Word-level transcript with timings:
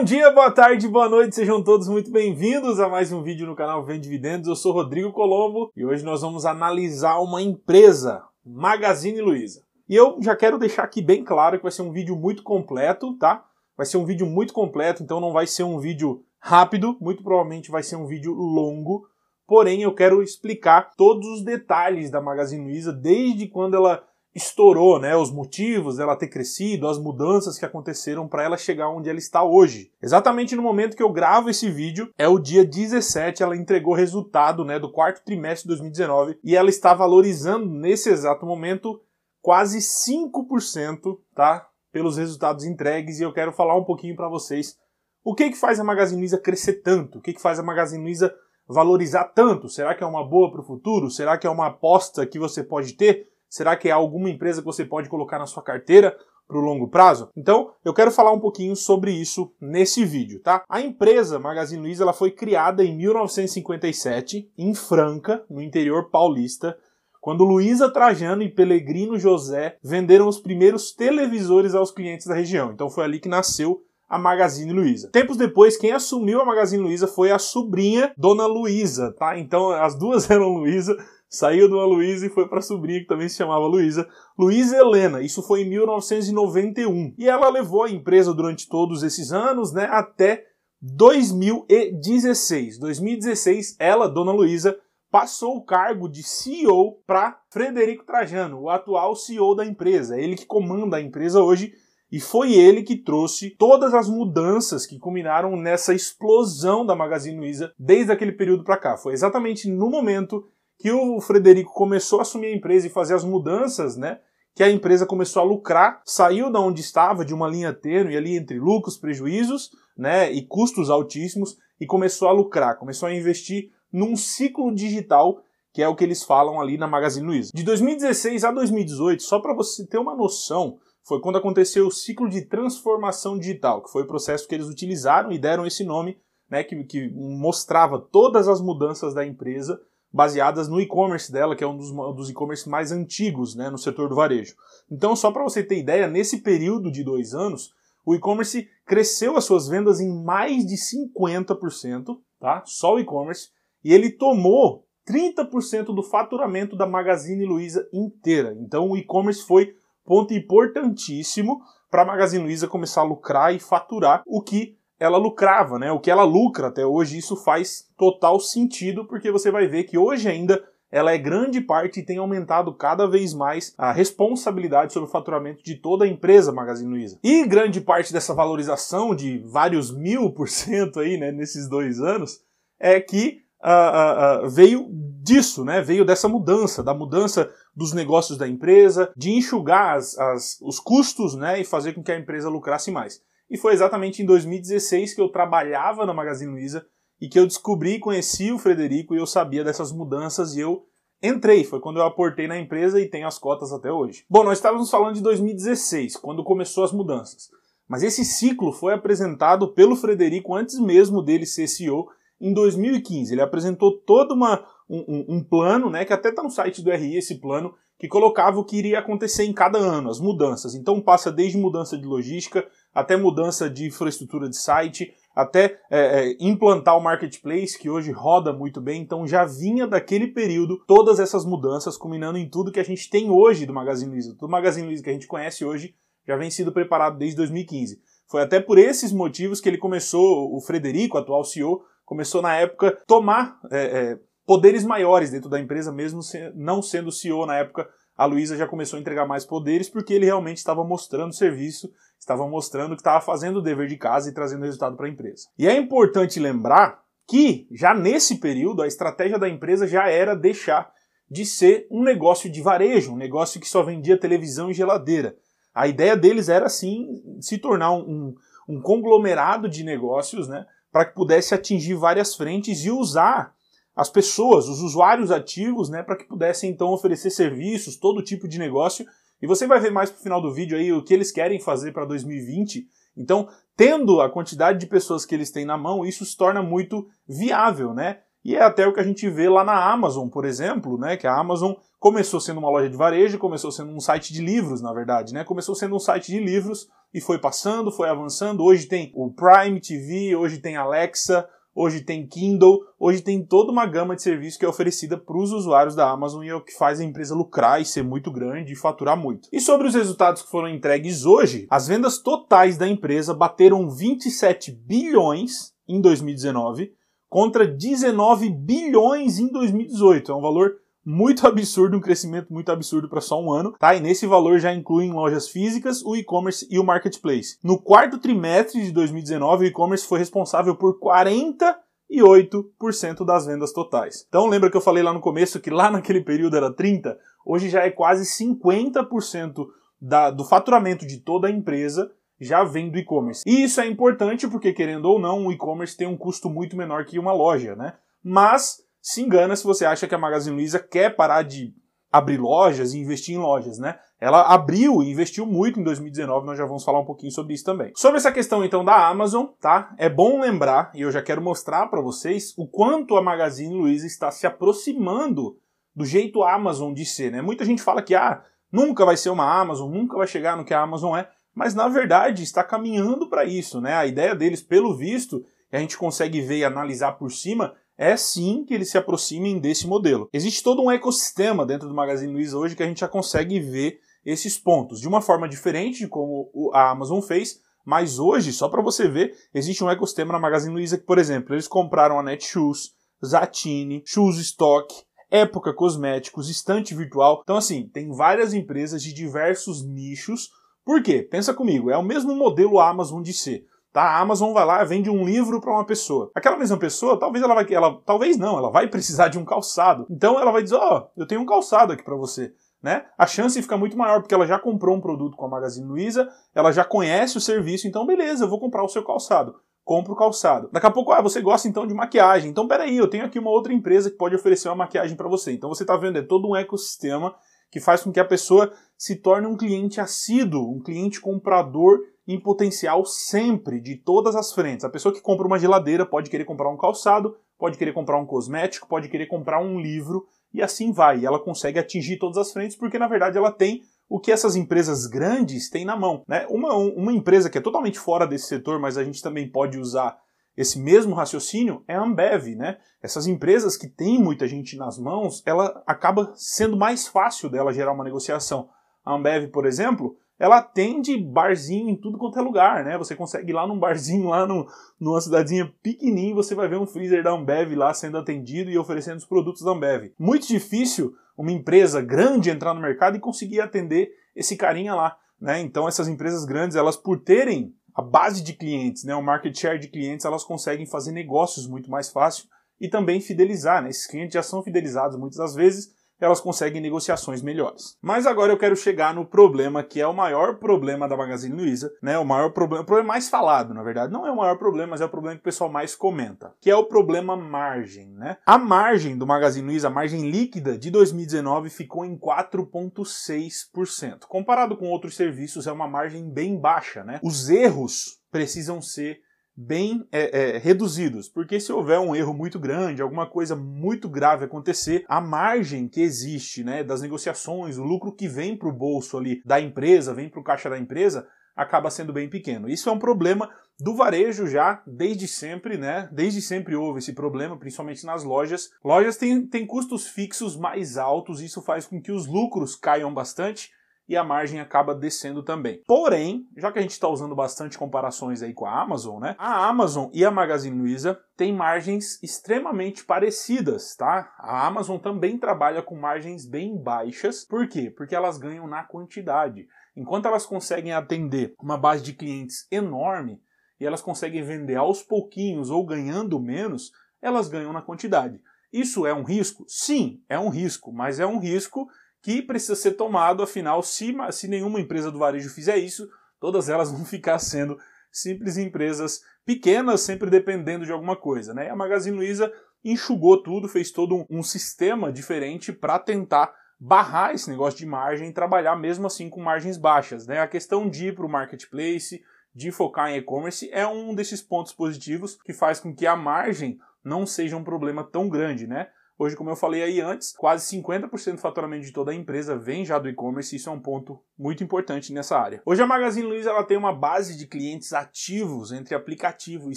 Bom 0.00 0.04
dia, 0.04 0.30
boa 0.30 0.50
tarde, 0.50 0.88
boa 0.88 1.10
noite, 1.10 1.34
sejam 1.34 1.62
todos 1.62 1.86
muito 1.86 2.10
bem-vindos 2.10 2.80
a 2.80 2.88
mais 2.88 3.12
um 3.12 3.22
vídeo 3.22 3.46
no 3.46 3.54
canal 3.54 3.84
Vem 3.84 4.00
Dividendos. 4.00 4.48
Eu 4.48 4.56
sou 4.56 4.72
Rodrigo 4.72 5.12
Colombo 5.12 5.70
e 5.76 5.84
hoje 5.84 6.02
nós 6.02 6.22
vamos 6.22 6.46
analisar 6.46 7.18
uma 7.18 7.42
empresa, 7.42 8.24
Magazine 8.42 9.20
Luiza. 9.20 9.62
E 9.86 9.94
eu 9.94 10.16
já 10.22 10.34
quero 10.34 10.56
deixar 10.56 10.84
aqui 10.84 11.02
bem 11.02 11.22
claro 11.22 11.58
que 11.58 11.62
vai 11.64 11.70
ser 11.70 11.82
um 11.82 11.92
vídeo 11.92 12.16
muito 12.16 12.42
completo, 12.42 13.14
tá? 13.18 13.44
Vai 13.76 13.84
ser 13.84 13.98
um 13.98 14.06
vídeo 14.06 14.26
muito 14.26 14.54
completo, 14.54 15.02
então 15.02 15.20
não 15.20 15.34
vai 15.34 15.46
ser 15.46 15.64
um 15.64 15.78
vídeo 15.78 16.24
rápido, 16.38 16.96
muito 16.98 17.22
provavelmente 17.22 17.70
vai 17.70 17.82
ser 17.82 17.96
um 17.96 18.06
vídeo 18.06 18.32
longo. 18.32 19.06
Porém, 19.46 19.82
eu 19.82 19.94
quero 19.94 20.22
explicar 20.22 20.92
todos 20.96 21.28
os 21.28 21.44
detalhes 21.44 22.10
da 22.10 22.22
Magazine 22.22 22.64
Luiza, 22.64 22.90
desde 22.90 23.48
quando 23.48 23.76
ela 23.76 24.02
estourou, 24.34 24.98
né, 24.98 25.16
os 25.16 25.30
motivos 25.30 25.96
dela 25.96 26.16
ter 26.16 26.28
crescido, 26.28 26.88
as 26.88 26.98
mudanças 26.98 27.58
que 27.58 27.64
aconteceram 27.64 28.28
para 28.28 28.44
ela 28.44 28.56
chegar 28.56 28.88
onde 28.88 29.08
ela 29.08 29.18
está 29.18 29.42
hoje. 29.42 29.90
Exatamente 30.02 30.54
no 30.54 30.62
momento 30.62 30.96
que 30.96 31.02
eu 31.02 31.12
gravo 31.12 31.50
esse 31.50 31.70
vídeo, 31.70 32.12
é 32.16 32.28
o 32.28 32.38
dia 32.38 32.64
17, 32.64 33.42
ela 33.42 33.56
entregou 33.56 33.94
resultado, 33.94 34.64
né, 34.64 34.78
do 34.78 34.92
quarto 34.92 35.24
trimestre 35.24 35.64
de 35.64 35.68
2019 35.68 36.38
e 36.44 36.56
ela 36.56 36.68
está 36.68 36.94
valorizando 36.94 37.66
nesse 37.66 38.08
exato 38.10 38.46
momento 38.46 39.00
quase 39.42 39.78
5%, 39.78 41.18
tá? 41.34 41.66
Pelos 41.92 42.16
resultados 42.16 42.64
entregues 42.64 43.18
e 43.18 43.24
eu 43.24 43.32
quero 43.32 43.52
falar 43.52 43.76
um 43.76 43.84
pouquinho 43.84 44.14
para 44.14 44.28
vocês 44.28 44.78
o 45.22 45.34
que 45.34 45.50
que 45.50 45.56
faz 45.56 45.78
a 45.78 45.84
Magazine 45.84 46.20
Luiza 46.20 46.38
crescer 46.38 46.74
tanto? 46.82 47.18
O 47.18 47.20
que 47.20 47.34
que 47.34 47.42
faz 47.42 47.58
a 47.58 47.62
Magazine 47.62 48.02
Luiza 48.02 48.34
valorizar 48.66 49.24
tanto? 49.24 49.68
Será 49.68 49.94
que 49.94 50.02
é 50.02 50.06
uma 50.06 50.26
boa 50.26 50.50
para 50.50 50.60
o 50.60 50.64
futuro? 50.64 51.10
Será 51.10 51.36
que 51.36 51.46
é 51.46 51.50
uma 51.50 51.66
aposta 51.66 52.26
que 52.26 52.38
você 52.38 52.64
pode 52.64 52.94
ter? 52.94 53.29
Será 53.50 53.76
que 53.76 53.88
é 53.88 53.92
alguma 53.92 54.30
empresa 54.30 54.62
que 54.62 54.66
você 54.66 54.84
pode 54.84 55.08
colocar 55.08 55.40
na 55.40 55.46
sua 55.46 55.60
carteira 55.60 56.16
para 56.46 56.56
o 56.56 56.60
longo 56.60 56.86
prazo? 56.86 57.28
Então, 57.36 57.72
eu 57.84 57.92
quero 57.92 58.12
falar 58.12 58.30
um 58.30 58.38
pouquinho 58.38 58.76
sobre 58.76 59.10
isso 59.10 59.52
nesse 59.60 60.04
vídeo, 60.04 60.40
tá? 60.40 60.62
A 60.68 60.80
empresa 60.80 61.40
Magazine 61.40 61.82
Luiza 61.82 62.04
ela 62.04 62.12
foi 62.12 62.30
criada 62.30 62.84
em 62.84 62.96
1957 62.96 64.52
em 64.56 64.72
Franca, 64.72 65.44
no 65.50 65.60
interior 65.60 66.10
paulista, 66.10 66.78
quando 67.20 67.44
Luiza 67.44 67.92
Trajano 67.92 68.42
e 68.42 68.48
Pellegrino 68.48 69.18
José 69.18 69.76
venderam 69.82 70.28
os 70.28 70.38
primeiros 70.38 70.92
televisores 70.92 71.74
aos 71.74 71.90
clientes 71.90 72.28
da 72.28 72.34
região. 72.34 72.70
Então 72.70 72.88
foi 72.88 73.02
ali 73.02 73.18
que 73.18 73.28
nasceu 73.28 73.82
a 74.08 74.18
Magazine 74.18 74.72
Luiza. 74.72 75.08
Tempos 75.12 75.36
depois, 75.36 75.76
quem 75.76 75.92
assumiu 75.92 76.40
a 76.40 76.44
Magazine 76.44 76.82
Luiza 76.82 77.06
foi 77.06 77.30
a 77.30 77.38
sobrinha 77.38 78.12
Dona 78.16 78.44
Luiza, 78.46 79.14
tá? 79.16 79.38
Então 79.38 79.70
as 79.70 79.96
duas 79.96 80.28
eram 80.30 80.48
Luiza, 80.48 80.96
saiu 81.30 81.68
de 81.68 81.74
uma 81.74 82.04
e 82.04 82.28
foi 82.28 82.48
para 82.48 82.58
a 82.58 82.62
sobrinha 82.62 82.98
que 82.98 83.06
também 83.06 83.28
se 83.28 83.36
chamava 83.36 83.64
Luísa, 83.64 84.08
Luísa 84.36 84.76
Helena. 84.76 85.22
Isso 85.22 85.40
foi 85.42 85.62
em 85.62 85.70
1991. 85.70 87.14
E 87.16 87.28
ela 87.28 87.48
levou 87.48 87.84
a 87.84 87.90
empresa 87.90 88.34
durante 88.34 88.68
todos 88.68 89.04
esses 89.04 89.30
anos, 89.32 89.72
né, 89.72 89.84
até 89.84 90.44
2016. 90.82 92.78
2016, 92.78 93.76
ela, 93.78 94.08
Dona 94.08 94.32
Luísa, 94.32 94.76
passou 95.08 95.56
o 95.56 95.64
cargo 95.64 96.08
de 96.08 96.24
CEO 96.24 97.00
para 97.06 97.40
Frederico 97.48 98.04
Trajano, 98.04 98.62
o 98.62 98.70
atual 98.70 99.14
CEO 99.14 99.54
da 99.54 99.64
empresa. 99.64 100.18
Ele 100.18 100.34
que 100.34 100.46
comanda 100.46 100.96
a 100.96 101.00
empresa 101.00 101.40
hoje 101.40 101.72
e 102.10 102.18
foi 102.18 102.54
ele 102.54 102.82
que 102.82 102.96
trouxe 102.96 103.50
todas 103.50 103.94
as 103.94 104.08
mudanças 104.08 104.84
que 104.84 104.98
culminaram 104.98 105.54
nessa 105.56 105.94
explosão 105.94 106.84
da 106.84 106.96
Magazine 106.96 107.38
Luiza 107.38 107.72
desde 107.78 108.10
aquele 108.10 108.32
período 108.32 108.64
para 108.64 108.76
cá. 108.76 108.96
Foi 108.96 109.12
exatamente 109.12 109.70
no 109.70 109.88
momento 109.88 110.44
que 110.80 110.90
o 110.90 111.20
Frederico 111.20 111.72
começou 111.74 112.18
a 112.18 112.22
assumir 112.22 112.46
a 112.46 112.56
empresa 112.56 112.86
e 112.86 112.90
fazer 112.90 113.14
as 113.14 113.22
mudanças, 113.22 113.96
né? 113.96 114.18
Que 114.54 114.62
a 114.62 114.70
empresa 114.70 115.06
começou 115.06 115.42
a 115.42 115.44
lucrar, 115.44 116.00
saiu 116.04 116.50
da 116.50 116.58
onde 116.58 116.80
estava, 116.80 117.24
de 117.24 117.34
uma 117.34 117.46
linha 117.46 117.72
tênue 117.72 118.16
ali 118.16 118.36
entre 118.36 118.58
lucros, 118.58 118.96
prejuízos, 118.96 119.70
né? 119.96 120.32
E 120.32 120.42
custos 120.46 120.88
altíssimos, 120.88 121.56
e 121.78 121.86
começou 121.86 122.28
a 122.28 122.32
lucrar, 122.32 122.78
começou 122.78 123.08
a 123.08 123.14
investir 123.14 123.70
num 123.92 124.16
ciclo 124.16 124.74
digital 124.74 125.42
que 125.72 125.82
é 125.82 125.88
o 125.88 125.94
que 125.94 126.02
eles 126.02 126.24
falam 126.24 126.60
ali 126.60 126.76
na 126.76 126.88
Magazine 126.88 127.24
Luiza. 127.24 127.52
De 127.54 127.62
2016 127.62 128.42
a 128.42 128.50
2018, 128.50 129.22
só 129.22 129.38
para 129.38 129.54
você 129.54 129.86
ter 129.86 129.98
uma 129.98 130.16
noção, 130.16 130.78
foi 131.06 131.20
quando 131.20 131.38
aconteceu 131.38 131.86
o 131.86 131.92
ciclo 131.92 132.28
de 132.28 132.42
transformação 132.42 133.38
digital, 133.38 133.82
que 133.82 133.90
foi 133.90 134.02
o 134.02 134.06
processo 134.06 134.48
que 134.48 134.54
eles 134.54 134.66
utilizaram 134.66 135.30
e 135.30 135.38
deram 135.38 135.64
esse 135.64 135.84
nome, 135.84 136.18
né, 136.50 136.64
que, 136.64 136.82
que 136.84 137.08
mostrava 137.14 138.00
todas 138.00 138.48
as 138.48 138.60
mudanças 138.60 139.14
da 139.14 139.24
empresa 139.24 139.80
baseadas 140.12 140.68
no 140.68 140.80
e-commerce 140.80 141.30
dela, 141.30 141.54
que 141.54 141.62
é 141.62 141.66
um 141.66 141.76
dos, 141.76 141.90
dos 142.16 142.30
e-commerce 142.30 142.68
mais 142.68 142.90
antigos 142.90 143.54
né, 143.54 143.70
no 143.70 143.78
setor 143.78 144.08
do 144.08 144.16
varejo. 144.16 144.54
Então, 144.90 145.14
só 145.14 145.30
para 145.30 145.44
você 145.44 145.62
ter 145.62 145.78
ideia, 145.78 146.08
nesse 146.08 146.38
período 146.38 146.90
de 146.90 147.04
dois 147.04 147.32
anos, 147.32 147.72
o 148.04 148.14
e-commerce 148.14 148.68
cresceu 148.84 149.36
as 149.36 149.44
suas 149.44 149.68
vendas 149.68 150.00
em 150.00 150.12
mais 150.24 150.66
de 150.66 150.74
50%, 150.74 152.18
tá? 152.40 152.62
Só 152.66 152.94
o 152.94 152.98
e-commerce, 152.98 153.50
e 153.84 153.94
ele 153.94 154.10
tomou 154.10 154.84
30% 155.08 155.94
do 155.94 156.02
faturamento 156.02 156.76
da 156.76 156.86
Magazine 156.86 157.44
Luiza 157.44 157.88
inteira. 157.92 158.56
Então, 158.60 158.88
o 158.88 158.96
e-commerce 158.96 159.42
foi 159.44 159.74
ponto 160.04 160.34
importantíssimo 160.34 161.60
para 161.90 162.02
a 162.02 162.06
Magazine 162.06 162.42
Luiza 162.42 162.68
começar 162.68 163.02
a 163.02 163.04
lucrar 163.04 163.54
e 163.54 163.58
faturar, 163.58 164.22
o 164.26 164.42
que 164.42 164.76
ela 165.00 165.16
lucrava, 165.16 165.78
né? 165.78 165.90
O 165.90 165.98
que 165.98 166.10
ela 166.10 166.22
lucra 166.22 166.68
até 166.68 166.84
hoje, 166.84 167.16
isso 167.16 167.34
faz 167.34 167.88
total 167.96 168.38
sentido, 168.38 169.06
porque 169.06 169.32
você 169.32 169.50
vai 169.50 169.66
ver 169.66 169.84
que 169.84 169.96
hoje 169.96 170.28
ainda 170.28 170.62
ela 170.92 171.12
é 171.12 171.18
grande 171.18 171.60
parte 171.60 172.00
e 172.00 172.04
tem 172.04 172.18
aumentado 172.18 172.74
cada 172.74 173.06
vez 173.08 173.32
mais 173.32 173.72
a 173.78 173.92
responsabilidade 173.92 174.92
sobre 174.92 175.08
o 175.08 175.12
faturamento 175.12 175.62
de 175.62 175.76
toda 175.76 176.04
a 176.04 176.08
empresa 176.08 176.52
Magazine 176.52 176.90
Luiza. 176.90 177.18
E 177.22 177.46
grande 177.46 177.80
parte 177.80 178.12
dessa 178.12 178.34
valorização 178.34 179.14
de 179.14 179.38
vários 179.38 179.96
mil 179.96 180.32
por 180.32 180.48
cento 180.48 181.00
aí, 181.00 181.16
né, 181.16 181.32
nesses 181.32 181.68
dois 181.68 182.00
anos, 182.00 182.40
é 182.78 183.00
que 183.00 183.38
uh, 183.64 184.42
uh, 184.42 184.46
uh, 184.46 184.50
veio 184.50 184.88
disso, 185.22 185.64
né? 185.64 185.80
Veio 185.80 186.04
dessa 186.04 186.28
mudança, 186.28 186.82
da 186.82 186.92
mudança 186.92 187.48
dos 187.74 187.92
negócios 187.92 188.36
da 188.36 188.48
empresa, 188.48 189.12
de 189.16 189.30
enxugar 189.30 189.96
as, 189.96 190.18
as, 190.18 190.58
os 190.60 190.80
custos, 190.80 191.36
né, 191.36 191.60
e 191.60 191.64
fazer 191.64 191.92
com 191.94 192.02
que 192.02 192.10
a 192.10 192.18
empresa 192.18 192.48
lucrasse 192.48 192.90
mais. 192.90 193.22
E 193.50 193.58
foi 193.58 193.72
exatamente 193.72 194.22
em 194.22 194.26
2016 194.26 195.14
que 195.14 195.20
eu 195.20 195.28
trabalhava 195.28 196.06
na 196.06 196.14
Magazine 196.14 196.52
Luiza 196.52 196.86
e 197.20 197.28
que 197.28 197.38
eu 197.38 197.46
descobri 197.46 197.94
e 197.94 197.98
conheci 197.98 198.52
o 198.52 198.58
Frederico 198.58 199.14
e 199.14 199.18
eu 199.18 199.26
sabia 199.26 199.64
dessas 199.64 199.92
mudanças 199.92 200.54
e 200.54 200.60
eu 200.60 200.86
entrei. 201.22 201.64
Foi 201.64 201.80
quando 201.80 201.98
eu 201.98 202.04
aportei 202.04 202.46
na 202.46 202.58
empresa 202.58 203.00
e 203.00 203.08
tenho 203.08 203.26
as 203.26 203.38
cotas 203.38 203.72
até 203.72 203.92
hoje. 203.92 204.24
Bom, 204.30 204.44
nós 204.44 204.58
estávamos 204.58 204.90
falando 204.90 205.16
de 205.16 205.22
2016, 205.22 206.16
quando 206.16 206.44
começou 206.44 206.84
as 206.84 206.92
mudanças. 206.92 207.50
Mas 207.88 208.04
esse 208.04 208.24
ciclo 208.24 208.72
foi 208.72 208.94
apresentado 208.94 209.72
pelo 209.74 209.96
Frederico 209.96 210.54
antes 210.54 210.78
mesmo 210.78 211.20
dele 211.20 211.44
ser 211.44 211.66
CEO 211.66 212.08
em 212.40 212.54
2015. 212.54 213.34
Ele 213.34 213.42
apresentou 213.42 213.98
todo 213.98 214.32
uma, 214.32 214.64
um, 214.88 215.24
um, 215.28 215.44
plano, 215.44 215.90
né, 215.90 216.04
que 216.04 216.12
até 216.12 216.28
está 216.28 216.42
no 216.42 216.50
site 216.50 216.82
do 216.82 216.90
RI 216.90 217.16
esse 217.16 217.40
plano, 217.40 217.74
que 218.00 218.08
colocava 218.08 218.58
o 218.58 218.64
que 218.64 218.78
iria 218.78 218.98
acontecer 218.98 219.44
em 219.44 219.52
cada 219.52 219.78
ano, 219.78 220.08
as 220.08 220.18
mudanças. 220.18 220.74
Então 220.74 221.02
passa 221.02 221.30
desde 221.30 221.58
mudança 221.58 221.98
de 221.98 222.06
logística, 222.06 222.66
até 222.94 223.14
mudança 223.14 223.68
de 223.68 223.88
infraestrutura 223.88 224.48
de 224.48 224.56
site, 224.56 225.12
até 225.36 225.78
é, 225.90 226.30
é, 226.30 226.36
implantar 226.40 226.96
o 226.96 227.02
marketplace, 227.02 227.78
que 227.78 227.90
hoje 227.90 228.10
roda 228.10 228.54
muito 228.54 228.80
bem. 228.80 229.02
Então 229.02 229.26
já 229.26 229.44
vinha 229.44 229.86
daquele 229.86 230.28
período 230.28 230.82
todas 230.86 231.20
essas 231.20 231.44
mudanças, 231.44 231.98
culminando 231.98 232.38
em 232.38 232.48
tudo 232.48 232.72
que 232.72 232.80
a 232.80 232.84
gente 232.84 233.10
tem 233.10 233.30
hoje 233.30 233.66
do 233.66 233.74
Magazine 233.74 234.10
Luiza. 234.10 234.34
Tudo 234.34 234.50
Magazine 234.50 234.86
Luiza 234.86 235.04
que 235.04 235.10
a 235.10 235.12
gente 235.12 235.26
conhece 235.26 235.62
hoje 235.62 235.94
já 236.26 236.36
vem 236.36 236.50
sido 236.50 236.72
preparado 236.72 237.18
desde 237.18 237.36
2015. 237.36 238.00
Foi 238.26 238.40
até 238.40 238.60
por 238.60 238.78
esses 238.78 239.12
motivos 239.12 239.60
que 239.60 239.68
ele 239.68 239.76
começou, 239.76 240.56
o 240.56 240.60
Frederico, 240.62 241.18
atual 241.18 241.44
CEO, 241.44 241.82
começou 242.06 242.40
na 242.40 242.56
época 242.56 242.96
tomar 243.06 243.60
é, 243.70 243.78
é, 243.78 244.18
poderes 244.50 244.82
maiores 244.82 245.30
dentro 245.30 245.48
da 245.48 245.60
empresa, 245.60 245.92
mesmo 245.92 246.22
não 246.56 246.82
sendo 246.82 247.12
CEO 247.12 247.46
na 247.46 247.58
época. 247.58 247.88
A 248.16 248.24
Luísa 248.24 248.56
já 248.56 248.66
começou 248.66 248.96
a 248.96 249.00
entregar 249.00 249.24
mais 249.24 249.44
poderes 249.44 249.88
porque 249.88 250.12
ele 250.12 250.26
realmente 250.26 250.56
estava 250.56 250.82
mostrando 250.82 251.32
serviço 251.32 251.88
estava 252.18 252.48
mostrando 252.48 252.96
que 252.96 253.00
estava 253.00 253.20
fazendo 253.20 253.60
o 253.60 253.62
dever 253.62 253.86
de 253.86 253.96
casa 253.96 254.28
e 254.28 254.34
trazendo 254.34 254.64
resultado 254.64 254.96
para 254.96 255.06
a 255.06 255.08
empresa. 255.08 255.46
E 255.56 255.68
é 255.68 255.76
importante 255.76 256.40
lembrar 256.40 257.00
que 257.28 257.68
já 257.70 257.94
nesse 257.94 258.38
período 258.40 258.82
a 258.82 258.88
estratégia 258.88 259.38
da 259.38 259.48
empresa 259.48 259.86
já 259.86 260.08
era 260.08 260.34
deixar 260.34 260.92
de 261.30 261.46
ser 261.46 261.86
um 261.88 262.02
negócio 262.02 262.50
de 262.50 262.60
varejo, 262.60 263.12
um 263.12 263.16
negócio 263.16 263.60
que 263.60 263.68
só 263.68 263.84
vendia 263.84 264.18
televisão 264.18 264.68
e 264.68 264.74
geladeira. 264.74 265.36
A 265.72 265.86
ideia 265.86 266.16
deles 266.16 266.48
era 266.48 266.66
assim 266.66 267.22
se 267.40 267.56
tornar 267.56 267.92
um, 267.92 268.34
um 268.68 268.82
conglomerado 268.82 269.68
de 269.68 269.84
negócios, 269.84 270.48
né, 270.48 270.66
para 270.90 271.04
que 271.04 271.14
pudesse 271.14 271.54
atingir 271.54 271.94
várias 271.94 272.34
frentes 272.34 272.84
e 272.84 272.90
usar 272.90 273.54
as 273.94 274.08
pessoas, 274.08 274.68
os 274.68 274.80
usuários 274.80 275.30
ativos, 275.30 275.88
né, 275.88 276.02
para 276.02 276.16
que 276.16 276.24
pudessem 276.24 276.70
então 276.70 276.88
oferecer 276.88 277.30
serviços, 277.30 277.96
todo 277.96 278.22
tipo 278.22 278.48
de 278.48 278.58
negócio 278.58 279.04
e 279.42 279.46
você 279.46 279.66
vai 279.66 279.80
ver 279.80 279.90
mais 279.90 280.10
pro 280.10 280.22
final 280.22 280.40
do 280.40 280.52
vídeo 280.52 280.76
aí 280.76 280.92
o 280.92 281.02
que 281.02 281.14
eles 281.14 281.32
querem 281.32 281.58
fazer 281.58 281.92
para 281.92 282.04
2020. 282.04 282.86
Então, 283.16 283.48
tendo 283.76 284.20
a 284.20 284.30
quantidade 284.30 284.78
de 284.78 284.86
pessoas 284.86 285.24
que 285.24 285.34
eles 285.34 285.50
têm 285.50 285.64
na 285.64 285.78
mão, 285.78 286.04
isso 286.04 286.24
se 286.24 286.36
torna 286.36 286.62
muito 286.62 287.06
viável, 287.26 287.94
né? 287.94 288.18
E 288.44 288.54
é 288.54 288.62
até 288.62 288.86
o 288.86 288.92
que 288.92 289.00
a 289.00 289.04
gente 289.04 289.28
vê 289.28 289.48
lá 289.48 289.64
na 289.64 289.90
Amazon, 289.90 290.28
por 290.28 290.44
exemplo, 290.44 290.98
né? 290.98 291.16
Que 291.16 291.26
a 291.26 291.38
Amazon 291.38 291.72
começou 291.98 292.40
sendo 292.40 292.58
uma 292.58 292.70
loja 292.70 292.88
de 292.88 292.96
varejo, 292.96 293.38
começou 293.38 293.72
sendo 293.72 293.92
um 293.92 294.00
site 294.00 294.32
de 294.32 294.40
livros, 294.40 294.80
na 294.80 294.92
verdade, 294.92 295.34
né? 295.34 295.44
Começou 295.44 295.74
sendo 295.74 295.96
um 295.96 295.98
site 295.98 296.32
de 296.32 296.38
livros, 296.38 296.86
e 297.12 297.20
foi 297.20 297.38
passando, 297.38 297.90
foi 297.90 298.08
avançando. 298.08 298.62
Hoje 298.62 298.86
tem 298.86 299.10
o 299.14 299.32
Prime 299.32 299.80
TV, 299.80 300.36
hoje 300.36 300.58
tem 300.58 300.76
Alexa, 300.76 301.48
hoje 301.80 302.02
tem 302.02 302.26
Kindle, 302.26 302.80
hoje 302.98 303.22
tem 303.22 303.42
toda 303.42 303.72
uma 303.72 303.86
gama 303.86 304.14
de 304.14 304.22
serviços 304.22 304.58
que 304.58 304.64
é 304.64 304.68
oferecida 304.68 305.16
para 305.16 305.38
os 305.38 305.50
usuários 305.50 305.94
da 305.94 306.10
Amazon 306.10 306.44
e 306.44 306.48
é 306.48 306.54
o 306.54 306.60
que 306.60 306.76
faz 306.76 307.00
a 307.00 307.04
empresa 307.04 307.34
lucrar 307.34 307.80
e 307.80 307.84
ser 307.84 308.02
muito 308.02 308.30
grande 308.30 308.72
e 308.72 308.76
faturar 308.76 309.16
muito. 309.16 309.48
E 309.50 309.60
sobre 309.60 309.88
os 309.88 309.94
resultados 309.94 310.42
que 310.42 310.50
foram 310.50 310.68
entregues 310.68 311.24
hoje, 311.24 311.66
as 311.70 311.88
vendas 311.88 312.18
totais 312.18 312.76
da 312.76 312.86
empresa 312.86 313.32
bateram 313.32 313.90
27 313.90 314.72
bilhões 314.72 315.72
em 315.88 316.00
2019 316.00 316.92
contra 317.28 317.66
19 317.66 318.50
bilhões 318.50 319.38
em 319.38 319.48
2018. 319.48 320.32
É 320.32 320.34
um 320.34 320.40
valor 320.42 320.74
muito 321.04 321.46
absurdo, 321.46 321.96
um 321.96 322.00
crescimento 322.00 322.52
muito 322.52 322.70
absurdo 322.70 323.08
para 323.08 323.20
só 323.20 323.42
um 323.42 323.52
ano, 323.52 323.74
tá? 323.78 323.94
E 323.94 324.00
nesse 324.00 324.26
valor 324.26 324.58
já 324.58 324.72
incluem 324.72 325.12
lojas 325.12 325.48
físicas, 325.48 326.02
o 326.04 326.14
e-commerce 326.14 326.66
e 326.70 326.78
o 326.78 326.84
marketplace. 326.84 327.56
No 327.62 327.80
quarto 327.80 328.18
trimestre 328.18 328.82
de 328.82 328.92
2019, 328.92 329.64
o 329.64 329.68
e-commerce 329.68 330.06
foi 330.06 330.18
responsável 330.18 330.76
por 330.76 331.00
48% 331.00 333.24
das 333.24 333.46
vendas 333.46 333.72
totais. 333.72 334.26
Então 334.28 334.46
lembra 334.46 334.70
que 334.70 334.76
eu 334.76 334.82
falei 334.82 335.02
lá 335.02 335.12
no 335.12 335.20
começo 335.20 335.60
que 335.60 335.70
lá 335.70 335.90
naquele 335.90 336.20
período 336.20 336.56
era 336.56 336.72
30, 336.72 337.18
hoje 337.44 337.70
já 337.70 337.82
é 337.82 337.90
quase 337.90 338.24
50% 338.24 339.66
da, 340.00 340.30
do 340.30 340.44
faturamento 340.44 341.06
de 341.06 341.18
toda 341.18 341.48
a 341.48 341.50
empresa 341.50 342.10
já 342.40 342.64
vem 342.64 342.90
do 342.90 342.98
e-commerce. 342.98 343.42
E 343.46 343.62
isso 343.62 343.80
é 343.80 343.86
importante 343.86 344.48
porque 344.48 344.72
querendo 344.72 345.04
ou 345.04 345.20
não, 345.20 345.46
o 345.46 345.52
e-commerce 345.52 345.96
tem 345.96 346.06
um 346.06 346.16
custo 346.16 346.48
muito 346.48 346.74
menor 346.74 347.04
que 347.04 347.18
uma 347.18 347.32
loja, 347.32 347.76
né? 347.76 347.94
Mas 348.24 348.82
se 349.00 349.22
engana 349.22 349.56
se 349.56 349.64
você 349.64 349.84
acha 349.84 350.06
que 350.06 350.14
a 350.14 350.18
Magazine 350.18 350.54
Luiza 350.54 350.78
quer 350.78 351.14
parar 351.16 351.42
de 351.42 351.74
abrir 352.12 352.38
lojas 352.38 352.92
e 352.92 352.98
investir 352.98 353.36
em 353.36 353.38
lojas, 353.38 353.78
né? 353.78 353.98
Ela 354.20 354.42
abriu 354.42 355.02
e 355.02 355.10
investiu 355.10 355.46
muito 355.46 355.78
em 355.78 355.84
2019, 355.84 356.44
nós 356.44 356.58
já 356.58 356.66
vamos 356.66 356.84
falar 356.84 357.00
um 357.00 357.04
pouquinho 357.04 357.30
sobre 357.30 357.54
isso 357.54 357.64
também. 357.64 357.92
Sobre 357.94 358.18
essa 358.18 358.32
questão 358.32 358.64
então 358.64 358.84
da 358.84 359.08
Amazon, 359.08 359.46
tá? 359.60 359.94
É 359.96 360.08
bom 360.08 360.40
lembrar 360.40 360.90
e 360.94 361.02
eu 361.02 361.10
já 361.10 361.22
quero 361.22 361.40
mostrar 361.40 361.86
para 361.86 362.00
vocês 362.00 362.52
o 362.58 362.66
quanto 362.66 363.16
a 363.16 363.22
Magazine 363.22 363.74
Luiza 363.74 364.06
está 364.06 364.30
se 364.30 364.46
aproximando 364.46 365.56
do 365.94 366.04
jeito 366.04 366.42
Amazon 366.42 366.92
de 366.92 367.04
ser, 367.04 367.30
né? 367.30 367.40
Muita 367.40 367.64
gente 367.64 367.82
fala 367.82 368.02
que 368.02 368.14
ah, 368.14 368.42
nunca 368.72 369.04
vai 369.04 369.16
ser 369.16 369.30
uma 369.30 369.60
Amazon, 369.60 369.90
nunca 369.90 370.16
vai 370.16 370.26
chegar 370.26 370.56
no 370.56 370.64
que 370.64 370.74
a 370.74 370.82
Amazon 370.82 371.16
é, 371.16 371.28
mas 371.54 371.74
na 371.74 371.88
verdade 371.88 372.42
está 372.42 372.62
caminhando 372.62 373.28
para 373.28 373.44
isso, 373.44 373.80
né? 373.80 373.94
A 373.94 374.06
ideia 374.06 374.34
deles, 374.34 374.62
pelo 374.62 374.96
visto, 374.96 375.44
a 375.72 375.78
gente 375.78 375.96
consegue 375.96 376.40
ver 376.40 376.58
e 376.58 376.64
analisar 376.64 377.12
por 377.12 377.30
cima, 377.30 377.74
é 378.00 378.16
sim 378.16 378.64
que 378.64 378.72
eles 378.72 378.90
se 378.90 378.96
aproximem 378.96 379.58
desse 379.58 379.86
modelo. 379.86 380.26
Existe 380.32 380.62
todo 380.62 380.82
um 380.82 380.90
ecossistema 380.90 381.66
dentro 381.66 381.86
do 381.86 381.94
Magazine 381.94 382.32
Luiza 382.32 382.56
hoje 382.56 382.74
que 382.74 382.82
a 382.82 382.86
gente 382.86 383.00
já 383.00 383.08
consegue 383.08 383.60
ver 383.60 384.00
esses 384.24 384.56
pontos 384.56 385.02
de 385.02 385.06
uma 385.06 385.20
forma 385.20 385.46
diferente 385.46 385.98
de 385.98 386.08
como 386.08 386.50
a 386.72 386.90
Amazon 386.90 387.20
fez, 387.20 387.60
mas 387.84 388.18
hoje, 388.18 388.54
só 388.54 388.70
para 388.70 388.80
você 388.80 389.06
ver, 389.06 389.36
existe 389.52 389.84
um 389.84 389.90
ecossistema 389.90 390.32
na 390.32 390.38
Magazine 390.38 390.72
Luiza 390.72 390.96
que, 390.96 391.04
por 391.04 391.18
exemplo, 391.18 391.54
eles 391.54 391.68
compraram 391.68 392.18
a 392.18 392.22
Netshoes, 392.22 392.94
Zatini, 393.22 394.02
Shoes 394.06 394.38
Stock, 394.38 394.94
Época 395.30 395.74
Cosméticos, 395.74 396.48
Estante 396.48 396.94
Virtual. 396.94 397.40
Então, 397.42 397.56
assim, 397.56 397.86
tem 397.86 398.10
várias 398.10 398.54
empresas 398.54 399.02
de 399.02 399.12
diversos 399.12 399.84
nichos. 399.86 400.48
Por 400.86 401.02
quê? 401.02 401.22
Pensa 401.22 401.52
comigo, 401.52 401.90
é 401.90 401.98
o 401.98 402.02
mesmo 402.02 402.34
modelo 402.34 402.80
Amazon 402.80 403.20
de 403.20 403.34
ser. 403.34 403.66
Tá? 403.92 404.02
A 404.02 404.20
Amazon 404.20 404.52
vai 404.52 404.64
lá, 404.64 404.84
vende 404.84 405.10
um 405.10 405.24
livro 405.24 405.60
para 405.60 405.72
uma 405.72 405.84
pessoa. 405.84 406.30
Aquela 406.34 406.56
mesma 406.56 406.78
pessoa, 406.78 407.18
talvez 407.18 407.44
ela 407.44 407.54
vai, 407.54 407.66
ela, 407.72 408.00
talvez 408.06 408.36
não, 408.36 408.56
ela 408.56 408.70
vai 408.70 408.86
precisar 408.86 409.28
de 409.28 409.38
um 409.38 409.44
calçado. 409.44 410.06
Então 410.08 410.38
ela 410.38 410.52
vai 410.52 410.62
dizer, 410.62 410.76
ó, 410.76 410.98
oh, 410.98 411.20
eu 411.20 411.26
tenho 411.26 411.40
um 411.40 411.46
calçado 411.46 411.92
aqui 411.92 412.04
para 412.04 412.16
você. 412.16 412.54
Né? 412.82 413.04
A 413.18 413.26
chance 413.26 413.60
fica 413.60 413.76
muito 413.76 413.98
maior 413.98 414.20
porque 414.20 414.34
ela 414.34 414.46
já 414.46 414.58
comprou 414.58 414.96
um 414.96 415.00
produto 415.00 415.36
com 415.36 415.44
a 415.44 415.48
Magazine 415.48 415.86
Luiza, 415.86 416.28
ela 416.54 416.72
já 416.72 416.82
conhece 416.82 417.36
o 417.36 417.40
serviço, 417.40 417.86
então 417.86 418.06
beleza, 418.06 418.44
eu 418.44 418.48
vou 418.48 418.58
comprar 418.58 418.82
o 418.82 418.88
seu 418.88 419.04
calçado. 419.04 419.54
Compro 419.84 420.12
o 420.12 420.16
calçado. 420.16 420.70
Daqui 420.72 420.86
a 420.86 420.90
pouco, 420.90 421.12
ah, 421.12 421.20
você 421.20 421.42
gosta 421.42 421.66
então 421.66 421.86
de 421.86 421.92
maquiagem. 421.92 422.48
Então 422.48 422.68
peraí, 422.68 422.96
eu 422.96 423.08
tenho 423.08 423.24
aqui 423.24 423.38
uma 423.38 423.50
outra 423.50 423.72
empresa 423.72 424.10
que 424.10 424.16
pode 424.16 424.36
oferecer 424.36 424.68
uma 424.68 424.76
maquiagem 424.76 425.16
para 425.16 425.28
você. 425.28 425.52
Então 425.52 425.68
você 425.68 425.82
está 425.82 425.96
vendo, 425.96 426.18
é 426.18 426.22
todo 426.22 426.48
um 426.48 426.56
ecossistema 426.56 427.34
que 427.70 427.80
faz 427.80 428.02
com 428.02 428.12
que 428.12 428.20
a 428.20 428.24
pessoa 428.24 428.72
se 428.96 429.16
torne 429.16 429.46
um 429.46 429.56
cliente 429.56 430.00
assíduo, 430.00 430.74
um 430.74 430.80
cliente 430.80 431.20
comprador 431.20 432.00
em 432.26 432.38
potencial 432.38 433.04
sempre, 433.04 433.80
de 433.80 433.96
todas 433.96 434.36
as 434.36 434.52
frentes. 434.52 434.84
A 434.84 434.90
pessoa 434.90 435.14
que 435.14 435.20
compra 435.20 435.46
uma 435.46 435.58
geladeira 435.58 436.06
pode 436.06 436.30
querer 436.30 436.44
comprar 436.44 436.70
um 436.70 436.76
calçado, 436.76 437.36
pode 437.58 437.76
querer 437.76 437.92
comprar 437.92 438.18
um 438.18 438.26
cosmético, 438.26 438.88
pode 438.88 439.08
querer 439.08 439.26
comprar 439.26 439.60
um 439.60 439.80
livro, 439.80 440.26
e 440.52 440.62
assim 440.62 440.92
vai. 440.92 441.20
E 441.20 441.26
ela 441.26 441.38
consegue 441.38 441.78
atingir 441.78 442.18
todas 442.18 442.38
as 442.38 442.52
frentes, 442.52 442.76
porque 442.76 442.98
na 442.98 443.08
verdade 443.08 443.38
ela 443.38 443.52
tem 443.52 443.82
o 444.08 444.18
que 444.18 444.32
essas 444.32 444.56
empresas 444.56 445.06
grandes 445.06 445.70
têm 445.70 445.84
na 445.84 445.96
mão. 445.96 446.24
Né? 446.26 446.46
Uma, 446.50 446.74
uma 446.74 447.12
empresa 447.12 447.48
que 447.48 447.58
é 447.58 447.60
totalmente 447.60 447.98
fora 447.98 448.26
desse 448.26 448.48
setor, 448.48 448.80
mas 448.80 448.98
a 448.98 449.04
gente 449.04 449.22
também 449.22 449.48
pode 449.48 449.78
usar 449.78 450.18
esse 450.56 450.80
mesmo 450.80 451.14
raciocínio, 451.14 451.84
é 451.86 451.94
a 451.94 452.02
Ambev. 452.02 452.56
Né? 452.56 452.78
Essas 453.00 453.26
empresas 453.28 453.76
que 453.76 453.88
têm 453.88 454.18
muita 454.18 454.48
gente 454.48 454.76
nas 454.76 454.98
mãos, 454.98 455.42
ela 455.46 455.82
acaba 455.86 456.32
sendo 456.34 456.76
mais 456.76 457.06
fácil 457.06 457.48
dela 457.48 457.72
gerar 457.72 457.92
uma 457.92 458.04
negociação. 458.04 458.68
A 459.04 459.14
Ambev, 459.14 459.48
por 459.48 459.64
exemplo, 459.64 460.16
ela 460.40 460.56
atende 460.56 461.18
barzinho 461.18 461.90
em 461.90 461.94
tudo 461.94 462.16
quanto 462.16 462.38
é 462.38 462.42
lugar, 462.42 462.82
né? 462.82 462.96
Você 462.96 463.14
consegue 463.14 463.52
ir 463.52 463.54
lá 463.54 463.66
num 463.66 463.78
barzinho, 463.78 464.30
lá 464.30 464.46
no, 464.46 464.66
numa 464.98 465.20
cidadezinha 465.20 465.70
pequenininha, 465.82 466.34
você 466.34 466.54
vai 466.54 466.66
ver 466.66 466.78
um 466.78 466.86
freezer 466.86 467.22
da 467.22 467.30
Ambev 467.30 467.74
lá 467.74 467.92
sendo 467.92 468.16
atendido 468.16 468.70
e 468.70 468.78
oferecendo 468.78 469.18
os 469.18 469.26
produtos 469.26 469.62
da 469.62 469.72
Ambev. 469.72 470.14
Muito 470.18 470.48
difícil 470.48 471.14
uma 471.36 471.52
empresa 471.52 472.00
grande 472.00 472.48
entrar 472.48 472.72
no 472.72 472.80
mercado 472.80 473.18
e 473.18 473.20
conseguir 473.20 473.60
atender 473.60 474.10
esse 474.34 474.56
carinha 474.56 474.94
lá, 474.94 475.14
né? 475.38 475.60
Então 475.60 475.86
essas 475.86 476.08
empresas 476.08 476.46
grandes, 476.46 476.74
elas 476.74 476.96
por 476.96 477.20
terem 477.20 477.74
a 477.94 478.00
base 478.00 478.42
de 478.42 478.54
clientes, 478.54 479.04
né, 479.04 479.14
o 479.14 479.22
market 479.22 479.54
share 479.54 479.78
de 479.78 479.88
clientes, 479.88 480.24
elas 480.24 480.44
conseguem 480.44 480.86
fazer 480.86 481.12
negócios 481.12 481.66
muito 481.66 481.90
mais 481.90 482.08
fácil 482.08 482.46
e 482.80 482.88
também 482.88 483.20
fidelizar, 483.20 483.82
né? 483.82 483.90
Esses 483.90 484.06
clientes 484.06 484.32
já 484.32 484.42
são 484.42 484.62
fidelizados 484.62 485.18
muitas 485.18 485.36
das 485.36 485.54
vezes 485.54 485.99
elas 486.20 486.40
conseguem 486.40 486.80
negociações 486.80 487.42
melhores. 487.42 487.96
Mas 488.02 488.26
agora 488.26 488.52
eu 488.52 488.58
quero 488.58 488.76
chegar 488.76 489.14
no 489.14 489.24
problema 489.24 489.82
que 489.82 490.00
é 490.00 490.06
o 490.06 490.14
maior 490.14 490.58
problema 490.58 491.08
da 491.08 491.16
Magazine 491.16 491.56
Luiza, 491.56 491.90
né? 492.02 492.18
O 492.18 492.24
maior 492.24 492.50
problema, 492.50 492.82
o 492.82 492.86
problema 492.86 493.08
mais 493.08 493.28
falado, 493.28 493.72
na 493.72 493.82
verdade, 493.82 494.12
não 494.12 494.26
é 494.26 494.30
o 494.30 494.36
maior 494.36 494.58
problema, 494.58 494.90
mas 494.90 495.00
é 495.00 495.04
o 495.04 495.08
problema 495.08 495.36
que 495.36 495.40
o 495.40 495.44
pessoal 495.44 495.70
mais 495.70 495.94
comenta, 495.94 496.52
que 496.60 496.70
é 496.70 496.76
o 496.76 496.84
problema 496.84 497.36
margem, 497.36 498.12
né? 498.14 498.36
A 498.44 498.58
margem 498.58 499.16
do 499.16 499.26
Magazine 499.26 499.66
Luiza, 499.66 499.88
a 499.88 499.90
margem 499.90 500.30
líquida 500.30 500.76
de 500.76 500.90
2019 500.90 501.70
ficou 501.70 502.04
em 502.04 502.16
4.6%. 502.16 504.26
Comparado 504.28 504.76
com 504.76 504.88
outros 504.88 505.16
serviços, 505.16 505.66
é 505.66 505.72
uma 505.72 505.88
margem 505.88 506.30
bem 506.30 506.58
baixa, 506.58 507.02
né? 507.02 507.20
Os 507.22 507.48
erros 507.48 508.20
precisam 508.30 508.80
ser 508.80 509.20
bem 509.60 510.08
é, 510.10 510.54
é, 510.54 510.58
reduzidos, 510.58 511.28
porque 511.28 511.60
se 511.60 511.70
houver 511.70 511.98
um 511.98 512.16
erro 512.16 512.32
muito 512.32 512.58
grande, 512.58 513.02
alguma 513.02 513.26
coisa 513.26 513.54
muito 513.54 514.08
grave 514.08 514.46
acontecer, 514.46 515.04
a 515.06 515.20
margem 515.20 515.86
que 515.86 516.00
existe 516.00 516.64
né, 516.64 516.82
das 516.82 517.02
negociações, 517.02 517.76
o 517.76 517.84
lucro 517.84 518.10
que 518.10 518.26
vem 518.26 518.56
para 518.56 518.70
o 518.70 518.72
bolso 518.72 519.18
ali 519.18 519.42
da 519.44 519.60
empresa, 519.60 520.14
vem 520.14 520.30
para 520.30 520.40
o 520.40 520.44
caixa 520.44 520.70
da 520.70 520.78
empresa, 520.78 521.28
acaba 521.54 521.90
sendo 521.90 522.10
bem 522.10 522.30
pequeno. 522.30 522.70
Isso 522.70 522.88
é 522.88 522.92
um 522.92 522.98
problema 522.98 523.50
do 523.78 523.94
varejo 523.94 524.46
já 524.46 524.82
desde 524.86 525.28
sempre, 525.28 525.76
né? 525.76 526.08
Desde 526.10 526.40
sempre 526.40 526.74
houve 526.74 527.00
esse 527.00 527.12
problema, 527.12 527.58
principalmente 527.58 528.06
nas 528.06 528.24
lojas. 528.24 528.70
Lojas 528.82 529.18
têm, 529.18 529.46
têm 529.46 529.66
custos 529.66 530.06
fixos 530.06 530.56
mais 530.56 530.96
altos, 530.96 531.42
isso 531.42 531.60
faz 531.60 531.86
com 531.86 532.00
que 532.00 532.12
os 532.12 532.26
lucros 532.26 532.74
caiam 532.74 533.12
bastante 533.12 533.70
e 534.10 534.16
a 534.16 534.24
margem 534.24 534.58
acaba 534.58 534.92
descendo 534.92 535.40
também. 535.40 535.84
Porém, 535.86 536.44
já 536.56 536.72
que 536.72 536.80
a 536.80 536.82
gente 536.82 536.90
está 536.90 537.06
usando 537.06 537.32
bastante 537.32 537.78
comparações 537.78 538.42
aí 538.42 538.52
com 538.52 538.66
a 538.66 538.82
Amazon, 538.82 539.20
né? 539.20 539.36
A 539.38 539.68
Amazon 539.68 540.10
e 540.12 540.24
a 540.24 540.32
Magazine 540.32 540.76
Luiza 540.76 541.16
têm 541.36 541.54
margens 541.54 542.20
extremamente 542.20 543.04
parecidas, 543.04 543.94
tá? 543.94 544.34
A 544.36 544.66
Amazon 544.66 544.98
também 544.98 545.38
trabalha 545.38 545.80
com 545.80 545.94
margens 545.94 546.44
bem 546.44 546.76
baixas. 546.76 547.44
Por 547.44 547.68
quê? 547.68 547.88
Porque 547.88 548.16
elas 548.16 548.36
ganham 548.36 548.66
na 548.66 548.82
quantidade. 548.82 549.68
Enquanto 549.96 550.26
elas 550.26 550.44
conseguem 550.44 550.92
atender 550.92 551.54
uma 551.62 551.78
base 551.78 552.02
de 552.02 552.12
clientes 552.12 552.66
enorme 552.68 553.40
e 553.78 553.86
elas 553.86 554.02
conseguem 554.02 554.42
vender 554.42 554.74
aos 554.74 555.04
pouquinhos 555.04 555.70
ou 555.70 555.86
ganhando 555.86 556.40
menos, 556.40 556.90
elas 557.22 557.46
ganham 557.46 557.72
na 557.72 557.80
quantidade. 557.80 558.40
Isso 558.72 559.06
é 559.06 559.14
um 559.14 559.22
risco? 559.22 559.64
Sim, 559.68 560.20
é 560.28 560.36
um 560.36 560.48
risco, 560.48 560.92
mas 560.92 561.20
é 561.20 561.26
um 561.26 561.38
risco 561.38 561.88
que 562.22 562.42
precisa 562.42 562.76
ser 562.76 562.92
tomado, 562.92 563.42
afinal, 563.42 563.82
se, 563.82 564.14
se 564.32 564.48
nenhuma 564.48 564.80
empresa 564.80 565.10
do 565.10 565.18
varejo 565.18 565.48
fizer 565.50 565.76
isso, 565.76 566.08
todas 566.38 566.68
elas 566.68 566.90
vão 566.90 567.04
ficar 567.06 567.38
sendo 567.38 567.78
simples 568.10 568.56
empresas 568.56 569.22
pequenas, 569.44 570.00
sempre 570.00 570.30
dependendo 570.30 570.84
de 570.84 570.92
alguma 570.92 571.16
coisa. 571.16 571.54
Né? 571.54 571.70
A 571.70 571.76
Magazine 571.76 572.16
Luiza 572.16 572.52
enxugou 572.84 573.42
tudo, 573.42 573.68
fez 573.68 573.90
todo 573.90 574.16
um, 574.16 574.26
um 574.30 574.42
sistema 574.42 575.12
diferente 575.12 575.72
para 575.72 575.98
tentar 575.98 576.52
barrar 576.78 577.34
esse 577.34 577.50
negócio 577.50 577.78
de 577.78 577.86
margem 577.86 578.30
e 578.30 578.32
trabalhar 578.32 578.74
mesmo 578.74 579.06
assim 579.06 579.28
com 579.28 579.40
margens 579.42 579.76
baixas. 579.76 580.26
Né? 580.26 580.40
A 580.40 580.48
questão 580.48 580.88
de 580.88 581.08
ir 581.08 581.14
para 581.14 581.26
o 581.26 581.28
marketplace, 581.28 582.22
de 582.54 582.72
focar 582.72 583.10
em 583.10 583.18
e-commerce, 583.18 583.68
é 583.70 583.86
um 583.86 584.14
desses 584.14 584.40
pontos 584.40 584.72
positivos 584.72 585.36
que 585.42 585.52
faz 585.52 585.78
com 585.78 585.94
que 585.94 586.06
a 586.06 586.16
margem 586.16 586.78
não 587.04 587.26
seja 587.26 587.56
um 587.56 587.64
problema 587.64 588.02
tão 588.02 588.28
grande. 588.28 588.66
Né? 588.66 588.88
Hoje, 589.22 589.36
como 589.36 589.50
eu 589.50 589.54
falei 589.54 589.82
aí 589.82 590.00
antes, 590.00 590.32
quase 590.32 590.74
50% 590.78 591.32
do 591.32 591.36
faturamento 591.36 591.84
de 591.84 591.92
toda 591.92 592.10
a 592.10 592.14
empresa 592.14 592.56
vem 592.56 592.86
já 592.86 592.98
do 592.98 593.06
e-commerce, 593.06 593.54
e 593.54 593.58
isso 593.58 593.68
é 593.68 593.72
um 593.72 593.78
ponto 593.78 594.18
muito 594.38 594.64
importante 594.64 595.12
nessa 595.12 595.38
área. 595.38 595.60
Hoje 595.66 595.82
a 595.82 595.86
Magazine 595.86 596.26
Luiza 596.26 596.48
ela 596.48 596.64
tem 596.64 596.78
uma 596.78 596.94
base 596.94 597.36
de 597.36 597.46
clientes 597.46 597.92
ativos 597.92 598.72
entre 598.72 598.94
aplicativo 598.94 599.70
e 599.70 599.76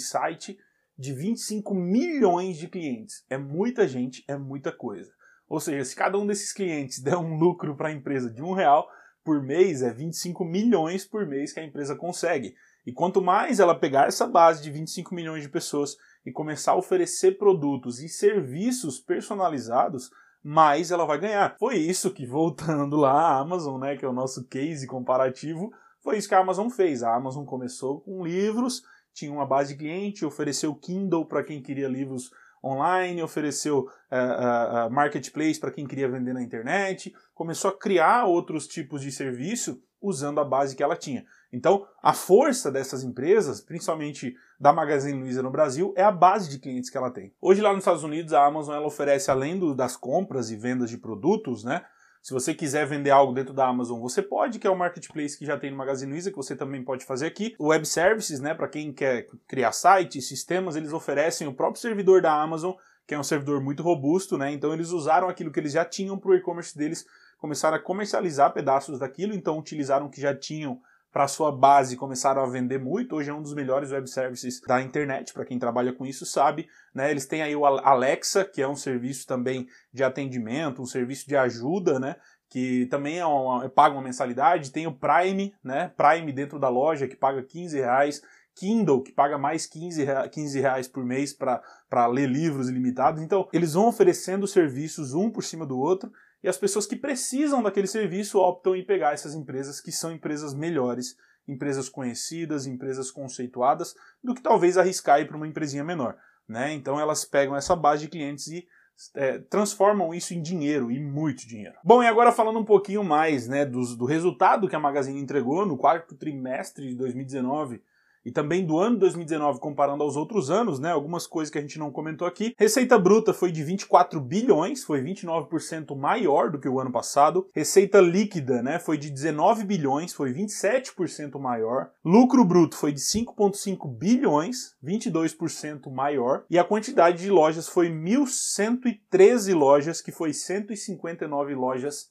site 0.00 0.58
de 0.98 1.12
25 1.12 1.74
milhões 1.74 2.56
de 2.56 2.68
clientes. 2.68 3.22
É 3.28 3.36
muita 3.36 3.86
gente, 3.86 4.24
é 4.26 4.34
muita 4.34 4.72
coisa. 4.72 5.12
Ou 5.46 5.60
seja, 5.60 5.84
se 5.84 5.94
cada 5.94 6.16
um 6.16 6.26
desses 6.26 6.50
clientes 6.50 7.02
der 7.02 7.18
um 7.18 7.36
lucro 7.36 7.76
para 7.76 7.90
a 7.90 7.92
empresa 7.92 8.30
de 8.30 8.42
um 8.42 8.54
real 8.54 8.88
por 9.22 9.42
mês, 9.42 9.82
é 9.82 9.92
25 9.92 10.42
milhões 10.42 11.04
por 11.04 11.26
mês 11.26 11.52
que 11.52 11.60
a 11.60 11.64
empresa 11.64 11.94
consegue. 11.94 12.54
E 12.86 12.94
quanto 12.94 13.20
mais 13.20 13.60
ela 13.60 13.78
pegar 13.78 14.06
essa 14.06 14.26
base 14.26 14.62
de 14.62 14.70
25 14.70 15.14
milhões 15.14 15.42
de 15.42 15.50
pessoas 15.50 15.98
e 16.24 16.32
começar 16.32 16.72
a 16.72 16.76
oferecer 16.76 17.38
produtos 17.38 18.00
e 18.00 18.08
serviços 18.08 18.98
personalizados, 18.98 20.10
mais 20.42 20.90
ela 20.90 21.06
vai 21.06 21.18
ganhar. 21.18 21.56
Foi 21.58 21.76
isso 21.76 22.12
que, 22.12 22.24
voltando 22.26 22.96
lá 22.96 23.12
à 23.12 23.38
Amazon, 23.38 23.80
né, 23.80 23.96
que 23.96 24.04
é 24.04 24.08
o 24.08 24.12
nosso 24.12 24.44
case 24.44 24.86
comparativo, 24.86 25.72
foi 26.02 26.18
isso 26.18 26.28
que 26.28 26.34
a 26.34 26.40
Amazon 26.40 26.68
fez. 26.68 27.02
A 27.02 27.14
Amazon 27.14 27.44
começou 27.44 28.00
com 28.00 28.24
livros, 28.24 28.82
tinha 29.12 29.32
uma 29.32 29.46
base 29.46 29.72
de 29.72 29.78
cliente, 29.78 30.24
ofereceu 30.24 30.74
Kindle 30.74 31.24
para 31.24 31.42
quem 31.42 31.62
queria 31.62 31.88
livros 31.88 32.30
online, 32.62 33.22
ofereceu 33.22 33.80
uh, 33.80 34.86
uh, 34.86 34.90
marketplace 34.90 35.60
para 35.60 35.70
quem 35.70 35.86
queria 35.86 36.08
vender 36.08 36.32
na 36.32 36.42
internet, 36.42 37.14
começou 37.34 37.70
a 37.70 37.78
criar 37.78 38.24
outros 38.24 38.66
tipos 38.66 39.02
de 39.02 39.12
serviço 39.12 39.80
usando 40.00 40.40
a 40.40 40.44
base 40.44 40.74
que 40.74 40.82
ela 40.82 40.96
tinha. 40.96 41.24
Então, 41.54 41.86
a 42.02 42.12
força 42.12 42.70
dessas 42.70 43.04
empresas, 43.04 43.60
principalmente 43.60 44.36
da 44.58 44.72
Magazine 44.72 45.20
Luiza 45.20 45.40
no 45.40 45.52
Brasil, 45.52 45.94
é 45.96 46.02
a 46.02 46.10
base 46.10 46.50
de 46.50 46.58
clientes 46.58 46.90
que 46.90 46.98
ela 46.98 47.12
tem. 47.12 47.32
Hoje 47.40 47.60
lá 47.62 47.70
nos 47.70 47.82
Estados 47.82 48.02
Unidos, 48.02 48.32
a 48.32 48.44
Amazon 48.44 48.74
ela 48.74 48.86
oferece 48.86 49.30
além 49.30 49.56
do, 49.56 49.72
das 49.72 49.96
compras 49.96 50.50
e 50.50 50.56
vendas 50.56 50.90
de 50.90 50.98
produtos, 50.98 51.62
né? 51.62 51.84
Se 52.20 52.32
você 52.32 52.54
quiser 52.54 52.86
vender 52.86 53.10
algo 53.10 53.32
dentro 53.32 53.54
da 53.54 53.68
Amazon, 53.68 54.00
você 54.00 54.20
pode, 54.20 54.58
que 54.58 54.66
é 54.66 54.70
o 54.70 54.76
marketplace 54.76 55.38
que 55.38 55.46
já 55.46 55.56
tem 55.56 55.70
no 55.70 55.76
Magazine 55.76 56.10
Luiza, 56.10 56.30
que 56.30 56.36
você 56.36 56.56
também 56.56 56.82
pode 56.82 57.04
fazer 57.04 57.26
aqui. 57.26 57.54
O 57.58 57.66
Web 57.66 57.86
Services, 57.86 58.40
né, 58.40 58.54
para 58.54 58.66
quem 58.66 58.92
quer 58.92 59.28
criar 59.46 59.72
sites, 59.72 60.26
sistemas, 60.26 60.74
eles 60.74 60.92
oferecem 60.92 61.46
o 61.46 61.54
próprio 61.54 61.80
servidor 61.80 62.20
da 62.20 62.32
Amazon, 62.32 62.72
que 63.06 63.14
é 63.14 63.18
um 63.18 63.22
servidor 63.22 63.60
muito 63.60 63.82
robusto, 63.82 64.36
né? 64.36 64.50
Então 64.50 64.72
eles 64.72 64.90
usaram 64.90 65.28
aquilo 65.28 65.52
que 65.52 65.60
eles 65.60 65.72
já 65.72 65.84
tinham 65.84 66.18
para 66.18 66.30
o 66.30 66.34
e-commerce 66.34 66.76
deles, 66.76 67.06
começaram 67.38 67.76
a 67.76 67.80
comercializar 67.80 68.52
pedaços 68.52 68.98
daquilo, 68.98 69.34
então 69.34 69.58
utilizaram 69.58 70.06
o 70.06 70.10
que 70.10 70.20
já 70.20 70.34
tinham 70.34 70.80
para 71.14 71.28
sua 71.28 71.52
base 71.52 71.96
começaram 71.96 72.42
a 72.42 72.46
vender 72.46 72.80
muito. 72.80 73.14
Hoje 73.14 73.30
é 73.30 73.32
um 73.32 73.40
dos 73.40 73.54
melhores 73.54 73.92
web 73.92 74.10
services 74.10 74.60
da 74.60 74.82
internet, 74.82 75.32
para 75.32 75.44
quem 75.44 75.60
trabalha 75.60 75.92
com 75.92 76.04
isso 76.04 76.26
sabe. 76.26 76.66
Né? 76.92 77.08
Eles 77.08 77.24
têm 77.24 77.40
aí 77.40 77.54
o 77.54 77.64
Alexa, 77.64 78.44
que 78.44 78.60
é 78.60 78.66
um 78.66 78.74
serviço 78.74 79.24
também 79.24 79.68
de 79.92 80.02
atendimento, 80.02 80.82
um 80.82 80.86
serviço 80.86 81.28
de 81.28 81.36
ajuda, 81.36 82.00
né? 82.00 82.16
que 82.50 82.86
também 82.86 83.20
é 83.20 83.24
uma, 83.24 83.68
paga 83.68 83.94
uma 83.94 84.02
mensalidade. 84.02 84.72
Tem 84.72 84.88
o 84.88 84.92
Prime, 84.92 85.54
né? 85.62 85.92
Prime 85.96 86.32
dentro 86.32 86.58
da 86.58 86.68
loja, 86.68 87.06
que 87.06 87.14
paga 87.14 87.44
15 87.44 87.78
reais. 87.78 88.20
Kindle, 88.56 89.02
que 89.02 89.12
paga 89.12 89.38
mais 89.38 89.66
15, 89.66 90.04
15 90.32 90.60
reais 90.60 90.88
por 90.88 91.04
mês 91.04 91.32
para 91.32 92.06
ler 92.08 92.28
livros 92.28 92.68
ilimitados. 92.68 93.22
Então, 93.22 93.48
eles 93.52 93.74
vão 93.74 93.86
oferecendo 93.86 94.48
serviços 94.48 95.14
um 95.14 95.30
por 95.30 95.44
cima 95.44 95.64
do 95.64 95.78
outro 95.78 96.12
e 96.44 96.48
as 96.48 96.58
pessoas 96.58 96.84
que 96.84 96.94
precisam 96.94 97.62
daquele 97.62 97.86
serviço 97.86 98.38
optam 98.38 98.76
em 98.76 98.84
pegar 98.84 99.14
essas 99.14 99.34
empresas 99.34 99.80
que 99.80 99.90
são 99.90 100.12
empresas 100.12 100.52
melhores, 100.52 101.16
empresas 101.48 101.88
conhecidas, 101.88 102.66
empresas 102.66 103.10
conceituadas, 103.10 103.94
do 104.22 104.34
que 104.34 104.42
talvez 104.42 104.76
arriscar 104.76 105.22
ir 105.22 105.26
para 105.26 105.38
uma 105.38 105.48
empresinha 105.48 105.82
menor. 105.82 106.18
Né? 106.46 106.74
Então 106.74 107.00
elas 107.00 107.24
pegam 107.24 107.56
essa 107.56 107.74
base 107.74 108.02
de 108.02 108.10
clientes 108.10 108.48
e 108.48 108.68
é, 109.14 109.38
transformam 109.38 110.12
isso 110.12 110.34
em 110.34 110.42
dinheiro, 110.42 110.90
e 110.90 111.00
muito 111.00 111.48
dinheiro. 111.48 111.76
Bom, 111.82 112.02
e 112.02 112.06
agora 112.06 112.30
falando 112.30 112.58
um 112.58 112.64
pouquinho 112.64 113.02
mais 113.02 113.48
né, 113.48 113.64
do, 113.64 113.80
do 113.96 114.04
resultado 114.04 114.68
que 114.68 114.76
a 114.76 114.80
Magazine 114.80 115.18
entregou 115.18 115.64
no 115.64 115.78
quarto 115.78 116.14
trimestre 116.14 116.88
de 116.88 116.94
2019, 116.94 117.82
e 118.24 118.32
também 118.32 118.64
do 118.64 118.78
ano 118.78 118.98
2019 118.98 119.60
comparando 119.60 120.02
aos 120.02 120.16
outros 120.16 120.50
anos, 120.50 120.78
né, 120.78 120.90
algumas 120.90 121.26
coisas 121.26 121.50
que 121.52 121.58
a 121.58 121.60
gente 121.60 121.78
não 121.78 121.90
comentou 121.90 122.26
aqui. 122.26 122.54
Receita 122.58 122.98
bruta 122.98 123.34
foi 123.34 123.52
de 123.52 123.62
24 123.62 124.20
bilhões, 124.20 124.82
foi 124.82 125.02
29% 125.02 125.96
maior 125.96 126.50
do 126.50 126.58
que 126.58 126.68
o 126.68 126.80
ano 126.80 126.90
passado. 126.90 127.48
Receita 127.52 128.00
líquida, 128.00 128.62
né, 128.62 128.78
foi 128.78 128.96
de 128.96 129.10
19 129.10 129.64
bilhões, 129.64 130.14
foi 130.14 130.32
27% 130.32 131.38
maior. 131.38 131.90
Lucro 132.04 132.44
bruto 132.44 132.76
foi 132.76 132.92
de 132.92 133.00
5.5 133.00 133.88
bilhões, 133.88 134.74
22% 134.82 135.90
maior, 135.90 136.44
e 136.48 136.58
a 136.58 136.64
quantidade 136.64 137.22
de 137.22 137.30
lojas 137.30 137.68
foi 137.68 137.88
1113 137.88 139.52
lojas, 139.52 140.00
que 140.00 140.12
foi 140.12 140.32
159 140.32 141.54
lojas 141.54 142.08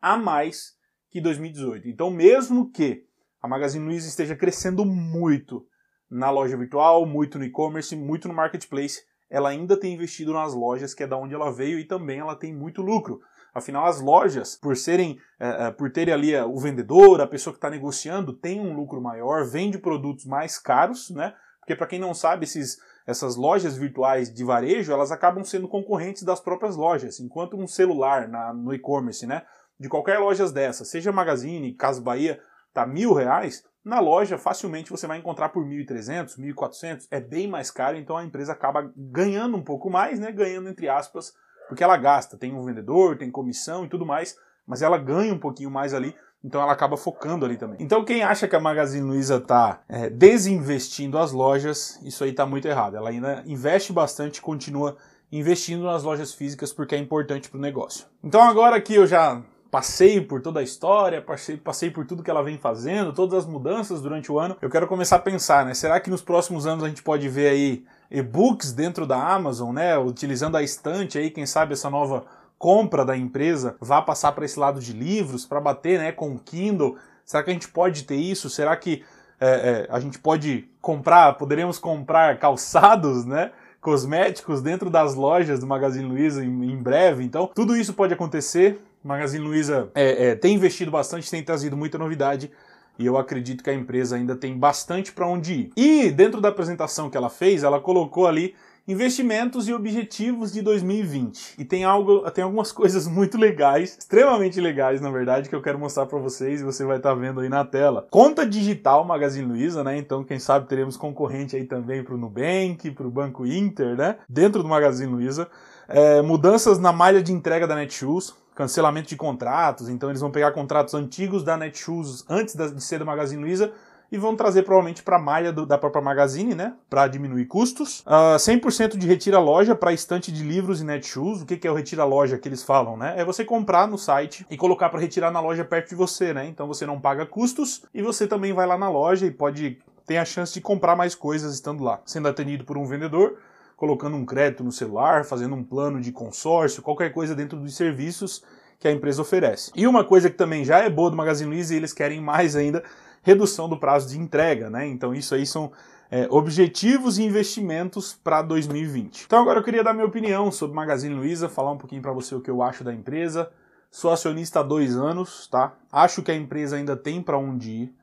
a 0.00 0.16
mais 0.16 0.76
que 1.10 1.20
2018. 1.20 1.88
Então, 1.88 2.10
mesmo 2.10 2.70
que 2.70 3.04
a 3.46 3.48
Magazine 3.48 3.84
Luiza 3.84 4.08
esteja 4.08 4.34
crescendo 4.34 4.84
muito 4.84 5.64
na 6.10 6.30
loja 6.30 6.56
virtual, 6.56 7.06
muito 7.06 7.38
no 7.38 7.44
e-commerce, 7.44 7.94
muito 7.94 8.26
no 8.26 8.34
marketplace, 8.34 9.02
ela 9.30 9.48
ainda 9.48 9.78
tem 9.78 9.94
investido 9.94 10.32
nas 10.32 10.52
lojas, 10.52 10.92
que 10.92 11.04
é 11.04 11.06
da 11.06 11.16
onde 11.16 11.34
ela 11.34 11.52
veio, 11.52 11.78
e 11.78 11.84
também 11.84 12.18
ela 12.18 12.34
tem 12.34 12.52
muito 12.52 12.82
lucro. 12.82 13.20
Afinal, 13.54 13.86
as 13.86 14.00
lojas, 14.00 14.56
por 14.56 14.76
serem, 14.76 15.18
é, 15.38 15.70
por 15.70 15.90
terem 15.90 16.12
ali 16.12 16.36
o 16.36 16.58
vendedor, 16.58 17.20
a 17.20 17.26
pessoa 17.26 17.54
que 17.54 17.58
está 17.58 17.70
negociando, 17.70 18.32
tem 18.32 18.60
um 18.60 18.74
lucro 18.74 19.00
maior, 19.00 19.46
vende 19.46 19.78
produtos 19.78 20.26
mais 20.26 20.58
caros, 20.58 21.10
né? 21.10 21.32
Porque 21.60 21.74
para 21.74 21.86
quem 21.86 21.98
não 21.98 22.14
sabe, 22.14 22.44
esses, 22.44 22.78
essas 23.06 23.36
lojas 23.36 23.76
virtuais 23.76 24.32
de 24.32 24.44
varejo, 24.44 24.92
elas 24.92 25.10
acabam 25.10 25.42
sendo 25.44 25.68
concorrentes 25.68 26.22
das 26.22 26.40
próprias 26.40 26.76
lojas. 26.76 27.18
Enquanto 27.20 27.56
um 27.56 27.66
celular 27.66 28.28
na, 28.28 28.52
no 28.52 28.74
e-commerce, 28.74 29.26
né? 29.26 29.42
De 29.78 29.88
qualquer 29.88 30.18
loja 30.18 30.50
dessas, 30.50 30.88
seja 30.88 31.12
Magazine, 31.12 31.74
Casa 31.74 32.00
Bahia, 32.00 32.40
tá 32.76 32.86
mil 32.86 33.12
reais, 33.12 33.64
na 33.84 34.00
loja 34.00 34.36
facilmente 34.36 34.90
você 34.90 35.06
vai 35.06 35.18
encontrar 35.18 35.50
por 35.50 35.64
1.300, 35.64 36.38
1.400, 36.38 37.06
é 37.10 37.20
bem 37.20 37.46
mais 37.46 37.70
caro, 37.70 37.96
então 37.96 38.16
a 38.16 38.24
empresa 38.24 38.52
acaba 38.52 38.90
ganhando 38.96 39.56
um 39.56 39.62
pouco 39.62 39.88
mais, 39.88 40.18
né, 40.18 40.32
ganhando 40.32 40.68
entre 40.68 40.88
aspas, 40.88 41.32
porque 41.68 41.84
ela 41.84 41.96
gasta, 41.96 42.36
tem 42.36 42.52
um 42.52 42.64
vendedor, 42.64 43.16
tem 43.16 43.30
comissão 43.30 43.84
e 43.84 43.88
tudo 43.88 44.04
mais, 44.04 44.36
mas 44.66 44.82
ela 44.82 44.98
ganha 44.98 45.32
um 45.32 45.38
pouquinho 45.38 45.70
mais 45.70 45.94
ali, 45.94 46.14
então 46.44 46.60
ela 46.60 46.72
acaba 46.72 46.96
focando 46.96 47.44
ali 47.44 47.56
também. 47.56 47.78
Então 47.80 48.04
quem 48.04 48.22
acha 48.22 48.48
que 48.48 48.56
a 48.56 48.60
Magazine 48.60 49.06
Luiza 49.06 49.36
está 49.36 49.82
é, 49.88 50.10
desinvestindo 50.10 51.16
as 51.18 51.32
lojas, 51.32 52.00
isso 52.02 52.24
aí 52.24 52.30
está 52.30 52.44
muito 52.44 52.66
errado. 52.68 52.96
Ela 52.96 53.10
ainda 53.10 53.42
investe 53.46 53.92
bastante, 53.92 54.40
continua 54.40 54.96
investindo 55.30 55.84
nas 55.84 56.02
lojas 56.02 56.34
físicas 56.34 56.72
porque 56.72 56.94
é 56.94 56.98
importante 56.98 57.48
para 57.48 57.58
o 57.58 57.60
negócio. 57.60 58.06
Então 58.22 58.40
agora 58.42 58.80
que 58.80 58.94
eu 58.94 59.06
já 59.06 59.42
passei 59.70 60.20
por 60.20 60.40
toda 60.40 60.60
a 60.60 60.62
história, 60.62 61.20
passei, 61.20 61.56
passei 61.56 61.90
por 61.90 62.06
tudo 62.06 62.22
que 62.22 62.30
ela 62.30 62.42
vem 62.42 62.58
fazendo, 62.58 63.12
todas 63.12 63.44
as 63.44 63.46
mudanças 63.46 64.00
durante 64.00 64.30
o 64.30 64.38
ano, 64.38 64.56
eu 64.60 64.70
quero 64.70 64.86
começar 64.86 65.16
a 65.16 65.20
pensar, 65.20 65.64
né? 65.64 65.74
Será 65.74 66.00
que 66.00 66.10
nos 66.10 66.22
próximos 66.22 66.66
anos 66.66 66.84
a 66.84 66.88
gente 66.88 67.02
pode 67.02 67.28
ver 67.28 67.48
aí 67.48 67.84
e-books 68.10 68.72
dentro 68.72 69.06
da 69.06 69.16
Amazon, 69.16 69.74
né? 69.74 69.98
Utilizando 69.98 70.56
a 70.56 70.62
estante 70.62 71.18
aí, 71.18 71.30
quem 71.30 71.46
sabe 71.46 71.72
essa 71.72 71.90
nova 71.90 72.24
compra 72.58 73.04
da 73.04 73.16
empresa 73.16 73.76
vá 73.80 74.00
passar 74.00 74.32
para 74.32 74.44
esse 74.44 74.58
lado 74.58 74.80
de 74.80 74.92
livros, 74.92 75.44
para 75.44 75.60
bater 75.60 75.98
né, 75.98 76.12
com 76.12 76.34
o 76.34 76.38
Kindle. 76.38 76.96
Será 77.24 77.42
que 77.42 77.50
a 77.50 77.52
gente 77.52 77.68
pode 77.68 78.04
ter 78.04 78.16
isso? 78.16 78.48
Será 78.48 78.76
que 78.76 79.04
é, 79.40 79.48
é, 79.48 79.86
a 79.90 80.00
gente 80.00 80.18
pode 80.18 80.68
comprar, 80.80 81.34
poderemos 81.34 81.78
comprar 81.78 82.38
calçados, 82.38 83.24
né? 83.24 83.50
Cosméticos 83.80 84.62
dentro 84.62 84.90
das 84.90 85.14
lojas 85.14 85.60
do 85.60 85.66
Magazine 85.66 86.08
Luiza 86.08 86.44
em, 86.44 86.72
em 86.72 86.76
breve. 86.76 87.22
Então, 87.22 87.50
tudo 87.54 87.76
isso 87.76 87.92
pode 87.92 88.14
acontecer. 88.14 88.80
Magazine 89.06 89.44
Luiza 89.44 89.88
é, 89.94 90.28
é, 90.28 90.34
tem 90.34 90.54
investido 90.54 90.90
bastante, 90.90 91.30
tem 91.30 91.42
trazido 91.42 91.76
muita 91.76 91.96
novidade 91.96 92.50
e 92.98 93.06
eu 93.06 93.16
acredito 93.16 93.62
que 93.62 93.70
a 93.70 93.74
empresa 93.74 94.16
ainda 94.16 94.34
tem 94.34 94.58
bastante 94.58 95.12
para 95.12 95.26
onde 95.26 95.52
ir. 95.52 95.72
E 95.76 96.10
dentro 96.10 96.40
da 96.40 96.48
apresentação 96.48 97.08
que 97.08 97.16
ela 97.16 97.30
fez, 97.30 97.62
ela 97.62 97.78
colocou 97.78 98.26
ali 98.26 98.54
investimentos 98.88 99.68
e 99.68 99.74
objetivos 99.74 100.52
de 100.52 100.62
2020. 100.62 101.54
E 101.58 101.64
tem 101.64 101.84
algo, 101.84 102.28
tem 102.30 102.42
algumas 102.42 102.70
coisas 102.72 103.06
muito 103.06 103.36
legais, 103.36 103.96
extremamente 103.98 104.60
legais, 104.60 105.00
na 105.00 105.10
verdade, 105.10 105.48
que 105.48 105.54
eu 105.54 105.62
quero 105.62 105.78
mostrar 105.78 106.06
para 106.06 106.18
vocês 106.18 106.60
e 106.60 106.64
você 106.64 106.84
vai 106.84 106.96
estar 106.96 107.10
tá 107.10 107.14
vendo 107.14 107.40
aí 107.40 107.48
na 107.48 107.64
tela. 107.64 108.06
Conta 108.10 108.46
digital 108.46 109.04
Magazine 109.04 109.46
Luiza, 109.46 109.84
né? 109.84 109.98
Então, 109.98 110.24
quem 110.24 110.38
sabe 110.38 110.66
teremos 110.66 110.96
concorrente 110.96 111.54
aí 111.54 111.64
também 111.64 112.02
para 112.02 112.14
o 112.14 112.18
Nubank, 112.18 112.90
para 112.92 113.06
o 113.06 113.10
Banco 113.10 113.46
Inter, 113.46 113.96
né? 113.96 114.16
Dentro 114.28 114.62
do 114.62 114.68
Magazine 114.68 115.12
Luiza. 115.12 115.48
É, 115.88 116.22
mudanças 116.22 116.78
na 116.78 116.92
malha 116.92 117.22
de 117.22 117.32
entrega 117.32 117.66
da 117.66 117.76
Netshoes 117.76 118.34
cancelamento 118.56 119.08
de 119.08 119.16
contratos, 119.16 119.88
então 119.88 120.08
eles 120.08 120.20
vão 120.20 120.30
pegar 120.30 120.50
contratos 120.50 120.94
antigos 120.94 121.44
da 121.44 121.56
Netshoes 121.56 122.24
antes 122.28 122.56
de 122.56 122.82
ser 122.82 122.98
da 122.98 123.04
Magazine 123.04 123.42
Luiza 123.42 123.70
e 124.10 124.16
vão 124.16 124.34
trazer 124.34 124.62
provavelmente 124.62 125.02
para 125.02 125.16
a 125.16 125.20
malha 125.20 125.52
do, 125.52 125.66
da 125.66 125.76
própria 125.76 126.02
Magazine, 126.02 126.54
né, 126.54 126.74
para 126.88 127.06
diminuir 127.06 127.44
custos. 127.46 128.00
Uh, 128.00 128.34
ah, 128.34 128.36
100% 128.38 128.96
de 128.96 129.06
retira 129.06 129.38
loja 129.38 129.74
para 129.74 129.92
estante 129.92 130.32
de 130.32 130.42
livros 130.42 130.80
e 130.80 130.84
Netshoes. 130.84 131.42
O 131.42 131.46
que, 131.46 131.56
que 131.56 131.68
é 131.68 131.70
o 131.70 131.74
retira 131.74 132.04
loja 132.04 132.38
que 132.38 132.48
eles 132.48 132.62
falam, 132.62 132.96
né? 132.96 133.14
É 133.16 133.24
você 133.24 133.44
comprar 133.44 133.86
no 133.86 133.98
site 133.98 134.46
e 134.48 134.56
colocar 134.56 134.88
para 134.88 135.00
retirar 135.00 135.30
na 135.30 135.40
loja 135.40 135.64
perto 135.64 135.90
de 135.90 135.96
você, 135.96 136.32
né? 136.32 136.46
Então 136.46 136.66
você 136.66 136.86
não 136.86 137.00
paga 137.00 137.26
custos 137.26 137.82
e 137.92 138.00
você 138.00 138.26
também 138.26 138.52
vai 138.52 138.66
lá 138.66 138.78
na 138.78 138.88
loja 138.88 139.26
e 139.26 139.30
pode 139.30 139.78
ter 140.06 140.18
a 140.18 140.24
chance 140.24 140.54
de 140.54 140.60
comprar 140.60 140.94
mais 140.94 141.14
coisas 141.14 141.52
estando 141.52 141.82
lá, 141.82 142.00
sendo 142.06 142.28
atendido 142.28 142.64
por 142.64 142.78
um 142.78 142.86
vendedor 142.86 143.36
colocando 143.76 144.16
um 144.16 144.24
crédito 144.24 144.64
no 144.64 144.72
celular, 144.72 145.24
fazendo 145.24 145.54
um 145.54 145.62
plano 145.62 146.00
de 146.00 146.10
consórcio, 146.10 146.82
qualquer 146.82 147.12
coisa 147.12 147.34
dentro 147.34 147.58
dos 147.58 147.76
serviços 147.76 148.42
que 148.78 148.88
a 148.88 148.92
empresa 148.92 149.22
oferece. 149.22 149.70
E 149.74 149.86
uma 149.86 150.02
coisa 150.02 150.30
que 150.30 150.36
também 150.36 150.64
já 150.64 150.78
é 150.78 150.90
boa 150.90 151.10
do 151.10 151.16
Magazine 151.16 151.50
Luiza 151.50 151.74
e 151.74 151.76
eles 151.76 151.92
querem 151.92 152.20
mais 152.20 152.56
ainda, 152.56 152.82
redução 153.22 153.68
do 153.68 153.76
prazo 153.78 154.08
de 154.08 154.18
entrega, 154.18 154.70
né? 154.70 154.86
Então 154.86 155.14
isso 155.14 155.34
aí 155.34 155.44
são 155.44 155.72
é, 156.10 156.26
objetivos 156.30 157.18
e 157.18 157.24
investimentos 157.24 158.14
para 158.14 158.40
2020. 158.42 159.24
Então 159.26 159.40
agora 159.40 159.60
eu 159.60 159.64
queria 159.64 159.84
dar 159.84 159.92
minha 159.92 160.06
opinião 160.06 160.50
sobre 160.50 160.74
Magazine 160.74 161.14
Luiza, 161.14 161.48
falar 161.48 161.72
um 161.72 161.78
pouquinho 161.78 162.02
para 162.02 162.12
você 162.12 162.34
o 162.34 162.40
que 162.40 162.50
eu 162.50 162.62
acho 162.62 162.82
da 162.82 162.94
empresa. 162.94 163.50
Sou 163.90 164.10
acionista 164.10 164.60
há 164.60 164.62
dois 164.62 164.96
anos, 164.96 165.48
tá? 165.48 165.74
Acho 165.90 166.22
que 166.22 166.30
a 166.30 166.34
empresa 166.34 166.76
ainda 166.76 166.96
tem 166.96 167.22
para 167.22 167.38
onde 167.38 167.70
ir 167.70 167.94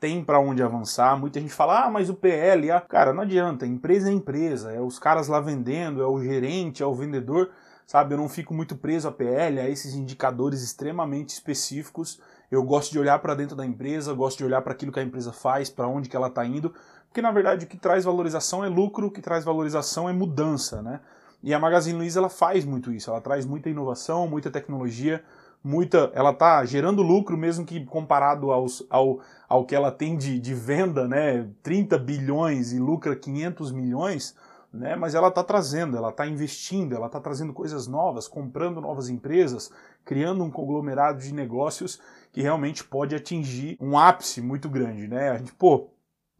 tem 0.00 0.24
para 0.24 0.40
onde 0.40 0.62
avançar. 0.62 1.16
Muita 1.20 1.38
gente 1.38 1.52
fala, 1.52 1.84
ah, 1.84 1.90
mas 1.90 2.08
o 2.08 2.14
PL, 2.14 2.70
ah. 2.70 2.80
cara, 2.80 3.12
não 3.12 3.22
adianta, 3.22 3.66
empresa 3.66 4.08
é 4.08 4.12
empresa, 4.12 4.72
é 4.72 4.80
os 4.80 4.98
caras 4.98 5.28
lá 5.28 5.38
vendendo, 5.38 6.02
é 6.02 6.06
o 6.06 6.18
gerente, 6.20 6.82
é 6.82 6.86
o 6.86 6.94
vendedor, 6.94 7.50
sabe? 7.86 8.14
Eu 8.14 8.18
não 8.18 8.28
fico 8.28 8.54
muito 8.54 8.74
preso 8.74 9.06
a 9.06 9.12
PL, 9.12 9.60
a 9.60 9.68
esses 9.68 9.94
indicadores 9.94 10.62
extremamente 10.62 11.28
específicos. 11.28 12.18
Eu 12.50 12.64
gosto 12.64 12.90
de 12.90 12.98
olhar 12.98 13.18
para 13.18 13.34
dentro 13.34 13.54
da 13.54 13.66
empresa, 13.66 14.14
gosto 14.14 14.38
de 14.38 14.44
olhar 14.44 14.62
para 14.62 14.72
aquilo 14.72 14.90
que 14.90 14.98
a 14.98 15.02
empresa 15.02 15.32
faz, 15.32 15.68
para 15.68 15.86
onde 15.86 16.08
que 16.08 16.16
ela 16.16 16.28
está 16.28 16.44
indo, 16.46 16.74
porque 17.06 17.20
na 17.20 17.30
verdade 17.30 17.66
o 17.66 17.68
que 17.68 17.76
traz 17.76 18.04
valorização 18.04 18.64
é 18.64 18.68
lucro, 18.68 19.08
o 19.08 19.10
que 19.10 19.20
traz 19.20 19.44
valorização 19.44 20.08
é 20.08 20.12
mudança, 20.12 20.80
né? 20.80 21.00
E 21.42 21.52
a 21.54 21.58
Magazine 21.58 21.98
Luiza 21.98 22.20
ela 22.20 22.28
faz 22.28 22.64
muito 22.64 22.92
isso, 22.92 23.10
ela 23.10 23.20
traz 23.20 23.46
muita 23.46 23.68
inovação, 23.68 24.26
muita 24.28 24.50
tecnologia, 24.50 25.22
muita, 25.62 26.10
ela 26.14 26.30
está 26.30 26.64
gerando 26.64 27.02
lucro 27.02 27.36
mesmo 27.36 27.64
que 27.64 27.84
comparado 27.84 28.50
aos, 28.50 28.84
ao, 28.88 29.20
ao 29.48 29.64
que 29.64 29.74
ela 29.74 29.92
tem 29.92 30.16
de, 30.16 30.38
de 30.38 30.54
venda, 30.54 31.06
né, 31.06 31.48
30 31.62 31.98
bilhões 31.98 32.72
e 32.72 32.78
lucra 32.78 33.14
500 33.14 33.70
milhões, 33.72 34.34
né, 34.72 34.96
mas 34.96 35.14
ela 35.14 35.28
está 35.28 35.42
trazendo, 35.44 35.96
ela 35.96 36.10
está 36.10 36.26
investindo, 36.26 36.94
ela 36.94 37.06
está 37.06 37.20
trazendo 37.20 37.52
coisas 37.52 37.86
novas, 37.86 38.26
comprando 38.26 38.80
novas 38.80 39.08
empresas, 39.08 39.70
criando 40.04 40.42
um 40.42 40.50
conglomerado 40.50 41.20
de 41.20 41.34
negócios 41.34 42.00
que 42.32 42.40
realmente 42.40 42.84
pode 42.84 43.14
atingir 43.14 43.76
um 43.80 43.98
ápice 43.98 44.40
muito 44.40 44.68
grande, 44.68 45.08
né? 45.08 45.30
A 45.30 45.36
gente, 45.36 45.52
pô, 45.52 45.90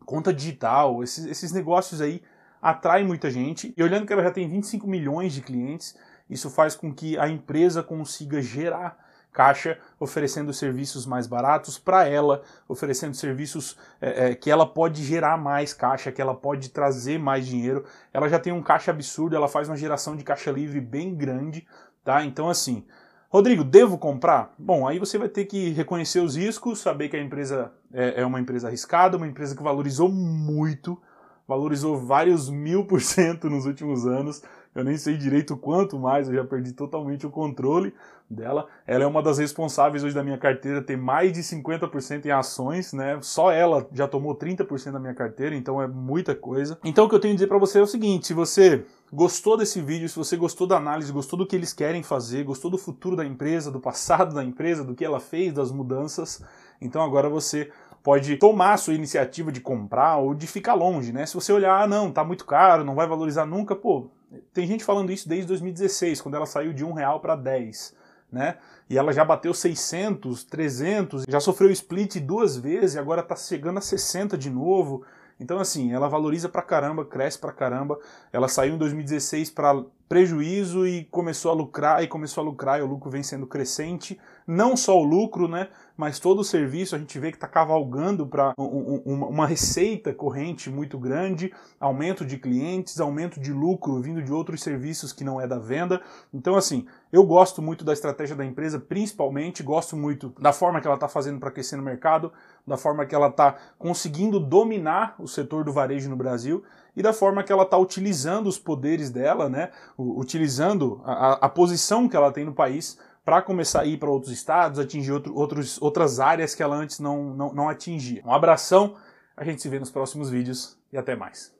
conta 0.07 0.33
digital, 0.33 1.03
esses, 1.03 1.27
esses 1.27 1.53
negócios 1.53 2.00
aí 2.00 2.23
atraem 2.62 3.07
muita 3.07 3.31
gente. 3.31 3.75
E 3.77 3.83
olhando 3.83 4.07
que 4.07 4.12
ela 4.12 4.23
já 4.23 4.31
tem 4.31 4.49
25 4.49 4.87
milhões 4.87 5.33
de 5.33 5.43
clientes, 5.43 5.97
isso 6.29 6.49
faz 6.49 6.77
com 6.77 6.95
que 6.95 7.19
a 7.19 7.29
empresa 7.29 7.83
consiga 7.83 8.41
gerar 8.41 9.10
caixa, 9.33 9.79
oferecendo 9.99 10.53
serviços 10.53 11.07
mais 11.07 11.27
baratos 11.27 11.79
para 11.79 12.07
ela, 12.07 12.43
oferecendo 12.69 13.15
serviços 13.15 13.77
é, 14.01 14.31
é, 14.31 14.35
que 14.35 14.51
ela 14.51 14.67
pode 14.67 15.05
gerar 15.05 15.37
mais 15.37 15.73
caixa, 15.73 16.11
que 16.11 16.21
ela 16.21 16.35
pode 16.35 16.71
trazer 16.71 17.19
mais 17.19 17.47
dinheiro. 17.47 17.85
Ela 18.13 18.29
já 18.29 18.39
tem 18.39 18.53
um 18.53 18.63
caixa 18.63 18.91
absurdo, 18.91 19.37
ela 19.37 19.49
faz 19.49 19.69
uma 19.69 19.77
geração 19.77 20.17
de 20.17 20.25
caixa 20.25 20.51
livre 20.51 20.81
bem 20.81 21.15
grande, 21.15 21.67
tá? 22.05 22.25
Então, 22.25 22.49
assim, 22.49 22.85
Rodrigo, 23.29 23.63
devo 23.63 23.97
comprar? 23.99 24.53
Bom, 24.59 24.87
aí 24.87 24.99
você 24.99 25.17
vai 25.17 25.29
ter 25.29 25.45
que 25.45 25.71
reconhecer 25.71 26.21
os 26.21 26.37
riscos, 26.37 26.81
saber 26.81 27.09
que 27.09 27.17
a 27.17 27.23
empresa 27.23 27.73
é, 27.93 28.23
é 28.23 28.27
uma 28.27 28.41
empresa 28.41 28.67
arriscada, 28.67 29.17
uma 29.17 29.29
empresa 29.29 29.57
que 29.57 29.63
valorizou 29.63 30.09
muito, 30.09 31.01
valorizou 31.47 31.97
vários 31.97 32.51
mil 32.51 32.85
por 32.85 33.01
cento 33.01 33.49
nos 33.49 33.65
últimos 33.65 34.07
anos 34.07 34.43
eu 34.75 34.85
nem 34.85 34.97
sei 34.97 35.17
direito 35.17 35.57
quanto 35.57 35.99
mais, 35.99 36.29
eu 36.29 36.35
já 36.35 36.45
perdi 36.45 36.73
totalmente 36.73 37.27
o 37.27 37.31
controle 37.31 37.93
dela. 38.31 38.69
Ela 38.87 39.05
é 39.05 39.07
uma 39.07 39.23
das 39.23 39.39
responsáveis 39.39 40.05
hoje 40.05 40.15
da 40.15 40.23
minha 40.23 40.39
carteira 40.39 40.81
ter 40.81 40.97
mais 40.97 41.33
de 41.33 41.41
50% 41.41 42.27
em 42.27 42.31
ações, 42.31 42.93
né? 42.93 43.19
Só 43.21 43.51
ela 43.51 43.89
já 43.93 44.07
tomou 44.07 44.37
30% 44.37 44.93
da 44.93 45.01
minha 45.01 45.15
carteira, 45.15 45.55
então 45.57 45.83
é 45.83 45.89
muita 45.89 46.35
coisa. 46.35 46.79
Então 46.85 47.07
o 47.07 47.09
que 47.09 47.15
eu 47.15 47.21
tenho 47.21 47.33
a 47.33 47.37
dizer 47.37 47.49
para 47.49 47.59
você 47.59 47.81
é 47.81 47.83
o 47.83 47.87
seguinte, 47.87 48.29
se 48.29 48.35
você 48.35 48.85
gostou 49.13 49.57
desse 49.57 49.81
vídeo, 49.81 50.09
se 50.09 50.17
você 50.17 50.37
gostou 50.37 50.67
da 50.67 50.77
análise, 50.77 51.13
gostou 51.13 51.37
do 51.37 51.47
que 51.47 51.57
eles 51.57 51.73
querem 51.73 52.03
fazer, 52.03 52.45
gostou 52.45 52.71
do 52.71 52.79
futuro 52.79 53.17
da 53.17 53.25
empresa, 53.25 53.71
do 53.71 53.81
passado 53.81 54.35
da 54.35 54.45
empresa, 54.45 54.85
do 54.85 54.95
que 54.95 55.05
ela 55.05 55.19
fez, 55.19 55.53
das 55.53 55.73
mudanças, 55.73 56.45
então 56.81 57.03
agora 57.03 57.29
você 57.29 57.71
pode 58.03 58.37
tomar 58.37 58.75
a 58.75 58.77
sua 58.77 58.95
iniciativa 58.95 59.53
de 59.53 59.61
comprar 59.61 60.17
ou 60.19 60.35
de 60.35 60.47
ficar 60.47 60.75
longe, 60.75 61.13
né? 61.13 61.27
Se 61.27 61.35
você 61.35 61.53
olhar, 61.53 61.83
ah, 61.83 61.87
não, 61.87 62.11
tá 62.11 62.25
muito 62.25 62.47
caro, 62.47 62.85
não 62.85 62.95
vai 62.95 63.07
valorizar 63.07 63.45
nunca, 63.45 63.75
pô, 63.75 64.09
tem 64.55 64.67
gente 64.67 64.85
falando 64.85 65.11
isso 65.11 65.29
desde 65.29 65.47
2016, 65.49 66.21
quando 66.21 66.37
ela 66.37 66.47
saiu 66.47 66.73
de 66.73 66.85
um 66.85 66.93
real 66.93 67.21
para 67.21 67.35
10, 67.37 67.95
né? 68.33 68.57
E 68.88 68.99
ela 68.99 69.12
já 69.12 69.25
bateu 69.25 69.55
600, 69.55 70.45
300, 70.45 71.25
já 71.29 71.40
sofreu 71.40 71.71
split 71.71 72.16
duas 72.16 72.57
vezes 72.57 72.95
e 72.95 72.99
agora 72.99 73.21
está 73.21 73.37
chegando 73.37 73.79
a 73.79 73.81
60 73.81 74.37
de 74.37 74.51
novo. 74.51 75.05
Então, 75.38 75.59
assim, 75.59 75.93
ela 75.93 76.07
valoriza 76.07 76.51
pra 76.51 76.61
caramba, 76.61 77.05
cresce 77.05 77.38
pra 77.38 77.53
caramba. 77.53 77.99
Ela 78.31 78.47
saiu 78.47 78.75
em 78.75 78.79
2016 78.79 79.51
para 79.51 79.83
prejuízo 80.07 80.87
e 80.87 81.05
começou 81.05 81.51
a 81.51 81.55
lucrar, 81.55 82.03
e 82.03 82.09
começou 82.09 82.43
a 82.43 82.45
lucrar, 82.45 82.79
e 82.79 82.83
o 82.83 82.87
lucro 82.87 83.09
vem 83.09 83.23
sendo 83.23 83.47
crescente. 83.47 84.21
Não 84.51 84.77
só 84.77 84.99
o 84.99 85.05
lucro, 85.05 85.47
né? 85.47 85.69
Mas 85.97 86.19
todo 86.19 86.41
o 86.41 86.45
serviço 86.45 86.97
a 86.97 86.99
gente 86.99 87.17
vê 87.21 87.31
que 87.31 87.37
está 87.37 87.47
cavalgando 87.47 88.27
para 88.27 88.53
um, 88.59 89.01
um, 89.07 89.25
uma 89.27 89.47
receita 89.47 90.13
corrente 90.13 90.69
muito 90.69 90.99
grande, 90.99 91.53
aumento 91.79 92.25
de 92.25 92.37
clientes, 92.37 92.99
aumento 92.99 93.39
de 93.39 93.53
lucro 93.53 94.01
vindo 94.01 94.21
de 94.21 94.33
outros 94.33 94.61
serviços 94.61 95.13
que 95.13 95.23
não 95.23 95.41
é 95.41 95.47
da 95.47 95.59
venda. 95.59 96.01
Então, 96.35 96.57
assim, 96.57 96.85
eu 97.13 97.23
gosto 97.23 97.63
muito 97.63 97.85
da 97.85 97.93
estratégia 97.93 98.35
da 98.35 98.45
empresa, 98.45 98.81
principalmente, 98.81 99.63
gosto 99.63 99.97
muito 99.97 100.35
da 100.41 100.53
forma 100.53 100.81
que 100.81 100.87
ela 100.89 100.97
está 100.97 101.07
fazendo 101.07 101.39
para 101.39 101.53
crescer 101.53 101.77
no 101.77 101.83
mercado, 101.85 102.33
da 102.67 102.77
forma 102.77 103.07
que 103.07 103.15
ela 103.15 103.29
está 103.29 103.57
conseguindo 103.79 104.41
dominar 104.41 105.15
o 105.17 105.29
setor 105.29 105.63
do 105.63 105.73
varejo 105.73 106.11
no 106.11 106.17
Brasil 106.17 106.65
e 106.97 107.03
da 107.03 107.13
forma 107.13 107.45
que 107.45 107.53
ela 107.53 107.63
está 107.63 107.79
utilizando 107.79 108.49
os 108.49 108.59
poderes 108.59 109.11
dela, 109.11 109.49
né, 109.49 109.71
utilizando 109.97 111.01
a, 111.05 111.47
a 111.47 111.49
posição 111.49 112.09
que 112.09 112.17
ela 112.17 112.33
tem 112.33 112.45
no 112.45 112.53
país 112.53 112.99
para 113.31 113.43
começar 113.43 113.83
a 113.83 113.87
ir 113.87 113.97
para 113.97 114.11
outros 114.11 114.33
estados, 114.33 114.81
atingir 114.81 115.12
outro, 115.12 115.33
outros, 115.37 115.81
outras 115.81 116.19
áreas 116.19 116.53
que 116.53 116.64
ela 116.64 116.75
antes 116.75 116.99
não, 116.99 117.33
não, 117.33 117.53
não 117.53 117.69
atingia. 117.69 118.21
Um 118.27 118.33
abração, 118.33 118.97
a 119.37 119.45
gente 119.45 119.62
se 119.62 119.69
vê 119.69 119.79
nos 119.79 119.88
próximos 119.88 120.29
vídeos 120.29 120.77
e 120.93 120.99
até 120.99 121.14
mais. 121.14 121.55